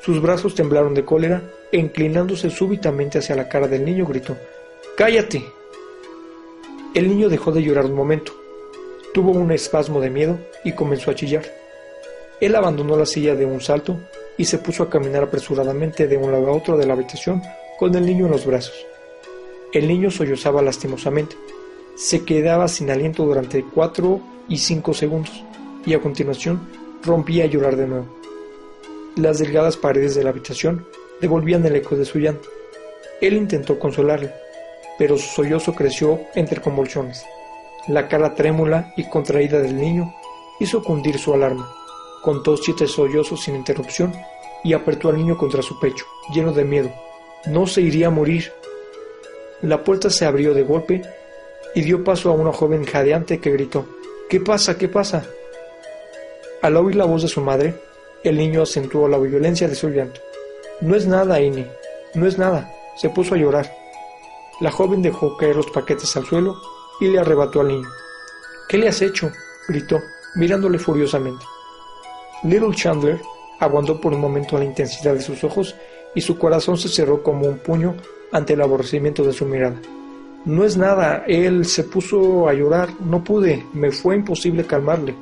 Sus 0.00 0.20
brazos 0.20 0.54
temblaron 0.54 0.94
de 0.94 1.04
cólera 1.04 1.42
e 1.72 1.78
inclinándose 1.78 2.50
súbitamente 2.50 3.18
hacia 3.18 3.34
la 3.34 3.48
cara 3.48 3.66
del 3.66 3.84
niño 3.84 4.04
gritó, 4.04 4.36
Cállate, 4.96 5.44
el 6.94 7.08
niño 7.08 7.28
dejó 7.28 7.52
de 7.52 7.62
llorar 7.62 7.86
un 7.86 7.94
momento, 7.94 8.32
tuvo 9.14 9.30
un 9.30 9.50
espasmo 9.50 10.00
de 10.00 10.10
miedo 10.10 10.38
y 10.64 10.72
comenzó 10.72 11.10
a 11.10 11.14
chillar. 11.14 11.44
Él 12.40 12.54
abandonó 12.54 12.96
la 12.96 13.06
silla 13.06 13.34
de 13.34 13.46
un 13.46 13.60
salto 13.60 13.98
y 14.36 14.44
se 14.44 14.58
puso 14.58 14.82
a 14.82 14.90
caminar 14.90 15.22
apresuradamente 15.22 16.06
de 16.06 16.16
un 16.16 16.32
lado 16.32 16.48
a 16.48 16.52
otro 16.52 16.76
de 16.76 16.86
la 16.86 16.94
habitación 16.94 17.42
con 17.78 17.94
el 17.94 18.04
niño 18.04 18.26
en 18.26 18.32
los 18.32 18.44
brazos. 18.44 18.74
El 19.72 19.88
niño 19.88 20.10
sollozaba 20.10 20.60
lastimosamente. 20.60 21.36
Se 21.94 22.24
quedaba 22.24 22.68
sin 22.68 22.90
aliento 22.90 23.24
durante 23.24 23.64
cuatro 23.64 24.20
y 24.48 24.58
cinco 24.58 24.92
segundos 24.92 25.44
y 25.86 25.94
a 25.94 26.00
continuación 26.00 26.60
rompía 27.02 27.44
a 27.44 27.46
llorar 27.46 27.76
de 27.76 27.86
nuevo. 27.86 28.06
Las 29.16 29.38
delgadas 29.38 29.76
paredes 29.76 30.14
de 30.14 30.24
la 30.24 30.30
habitación 30.30 30.86
devolvían 31.20 31.64
el 31.64 31.76
eco 31.76 31.96
de 31.96 32.04
su 32.04 32.18
llanto. 32.18 32.48
Él 33.20 33.34
intentó 33.34 33.78
consolarle, 33.78 34.32
pero 35.02 35.18
su 35.18 35.26
sollozo 35.26 35.74
creció 35.74 36.20
entre 36.36 36.60
convulsiones. 36.60 37.26
La 37.88 38.06
cara 38.06 38.36
trémula 38.36 38.94
y 38.96 39.08
contraída 39.08 39.58
del 39.58 39.76
niño 39.76 40.14
hizo 40.60 40.80
cundir 40.84 41.18
su 41.18 41.34
alarma. 41.34 41.68
Contó 42.22 42.56
siete 42.56 42.86
sollozos 42.86 43.42
sin 43.42 43.56
interrupción 43.56 44.14
y 44.62 44.74
apretó 44.74 45.08
al 45.08 45.16
niño 45.16 45.36
contra 45.36 45.60
su 45.60 45.80
pecho, 45.80 46.04
lleno 46.32 46.52
de 46.52 46.62
miedo. 46.62 46.92
No 47.46 47.66
se 47.66 47.80
iría 47.80 48.06
a 48.06 48.10
morir. 48.10 48.52
La 49.60 49.82
puerta 49.82 50.08
se 50.08 50.24
abrió 50.24 50.54
de 50.54 50.62
golpe 50.62 51.02
y 51.74 51.80
dio 51.80 52.04
paso 52.04 52.30
a 52.30 52.34
una 52.34 52.52
joven 52.52 52.84
jadeante 52.84 53.40
que 53.40 53.50
gritó 53.50 53.84
¿Qué 54.30 54.38
pasa? 54.38 54.78
¿Qué 54.78 54.86
pasa? 54.86 55.26
Al 56.62 56.76
oír 56.76 56.94
la 56.94 57.06
voz 57.06 57.22
de 57.22 57.28
su 57.28 57.40
madre, 57.40 57.74
el 58.22 58.36
niño 58.36 58.62
acentuó 58.62 59.08
la 59.08 59.18
violencia 59.18 59.66
de 59.66 59.74
su 59.74 59.88
llanto. 59.88 60.20
No 60.80 60.94
es 60.94 61.08
nada, 61.08 61.40
Ine, 61.40 61.66
no 62.14 62.24
es 62.24 62.38
nada. 62.38 62.72
Se 62.94 63.10
puso 63.10 63.34
a 63.34 63.38
llorar. 63.38 63.81
La 64.60 64.70
joven 64.70 65.02
dejó 65.02 65.36
caer 65.36 65.56
los 65.56 65.70
paquetes 65.70 66.16
al 66.16 66.26
suelo 66.26 66.60
y 67.00 67.08
le 67.08 67.18
arrebató 67.18 67.60
al 67.60 67.68
niño. 67.68 67.88
¿Qué 68.68 68.78
le 68.78 68.88
has 68.88 69.02
hecho? 69.02 69.30
gritó, 69.68 70.00
mirándole 70.34 70.78
furiosamente. 70.78 71.44
Little 72.44 72.74
Chandler 72.74 73.20
aguantó 73.60 74.00
por 74.00 74.12
un 74.12 74.20
momento 74.20 74.58
la 74.58 74.64
intensidad 74.64 75.14
de 75.14 75.20
sus 75.20 75.42
ojos 75.44 75.74
y 76.14 76.20
su 76.20 76.36
corazón 76.38 76.76
se 76.76 76.88
cerró 76.88 77.22
como 77.22 77.46
un 77.46 77.58
puño 77.58 77.96
ante 78.32 78.54
el 78.54 78.60
aborrecimiento 78.60 79.22
de 79.22 79.32
su 79.32 79.46
mirada. 79.46 79.76
No 80.44 80.64
es 80.64 80.76
nada, 80.76 81.24
él 81.26 81.64
se 81.66 81.84
puso 81.84 82.48
a 82.48 82.52
llorar, 82.52 82.88
no 83.00 83.22
pude, 83.22 83.64
me 83.72 83.92
fue 83.92 84.16
imposible 84.16 84.64
calmarle. 84.64 85.14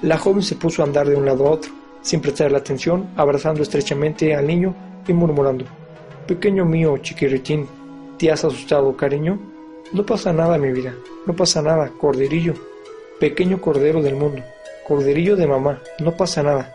La 0.00 0.16
joven 0.16 0.42
se 0.42 0.56
puso 0.56 0.82
a 0.82 0.86
andar 0.86 1.08
de 1.08 1.16
un 1.16 1.26
lado 1.26 1.46
a 1.46 1.50
otro, 1.50 1.70
sin 2.00 2.20
prestarle 2.20 2.56
atención, 2.56 3.10
abrazando 3.16 3.62
estrechamente 3.62 4.34
al 4.34 4.46
niño 4.46 4.74
y 5.06 5.12
murmurando, 5.12 5.66
Pequeño 6.26 6.64
mío, 6.64 6.96
chiquiritín, 6.98 7.66
¿Te 8.18 8.30
has 8.30 8.44
asustado, 8.44 8.96
cariño? 8.96 9.38
No 9.92 10.06
pasa 10.06 10.32
nada, 10.32 10.56
mi 10.56 10.70
vida, 10.70 10.94
no 11.26 11.34
pasa 11.34 11.62
nada, 11.62 11.90
corderillo, 11.98 12.54
pequeño 13.18 13.60
cordero 13.60 14.02
del 14.02 14.14
mundo, 14.14 14.42
corderillo 14.86 15.36
de 15.36 15.46
mamá, 15.46 15.82
no 15.98 16.16
pasa 16.16 16.42
nada. 16.42 16.72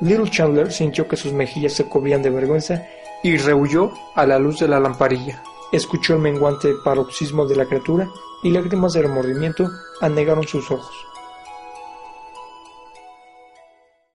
Little 0.00 0.30
Chandler 0.30 0.72
sintió 0.72 1.06
que 1.06 1.16
sus 1.16 1.32
mejillas 1.32 1.74
se 1.74 1.84
cubrían 1.84 2.22
de 2.22 2.30
vergüenza 2.30 2.86
y 3.22 3.36
rehuyó 3.36 3.92
a 4.14 4.26
la 4.26 4.38
luz 4.38 4.60
de 4.60 4.68
la 4.68 4.80
lamparilla. 4.80 5.42
Escuchó 5.72 6.14
el 6.14 6.20
menguante 6.20 6.72
paroxismo 6.84 7.46
de 7.46 7.56
la 7.56 7.66
criatura 7.66 8.08
y 8.42 8.50
lágrimas 8.50 8.94
de 8.94 9.02
remordimiento 9.02 9.70
anegaron 10.00 10.46
sus 10.46 10.70
ojos. 10.70 11.06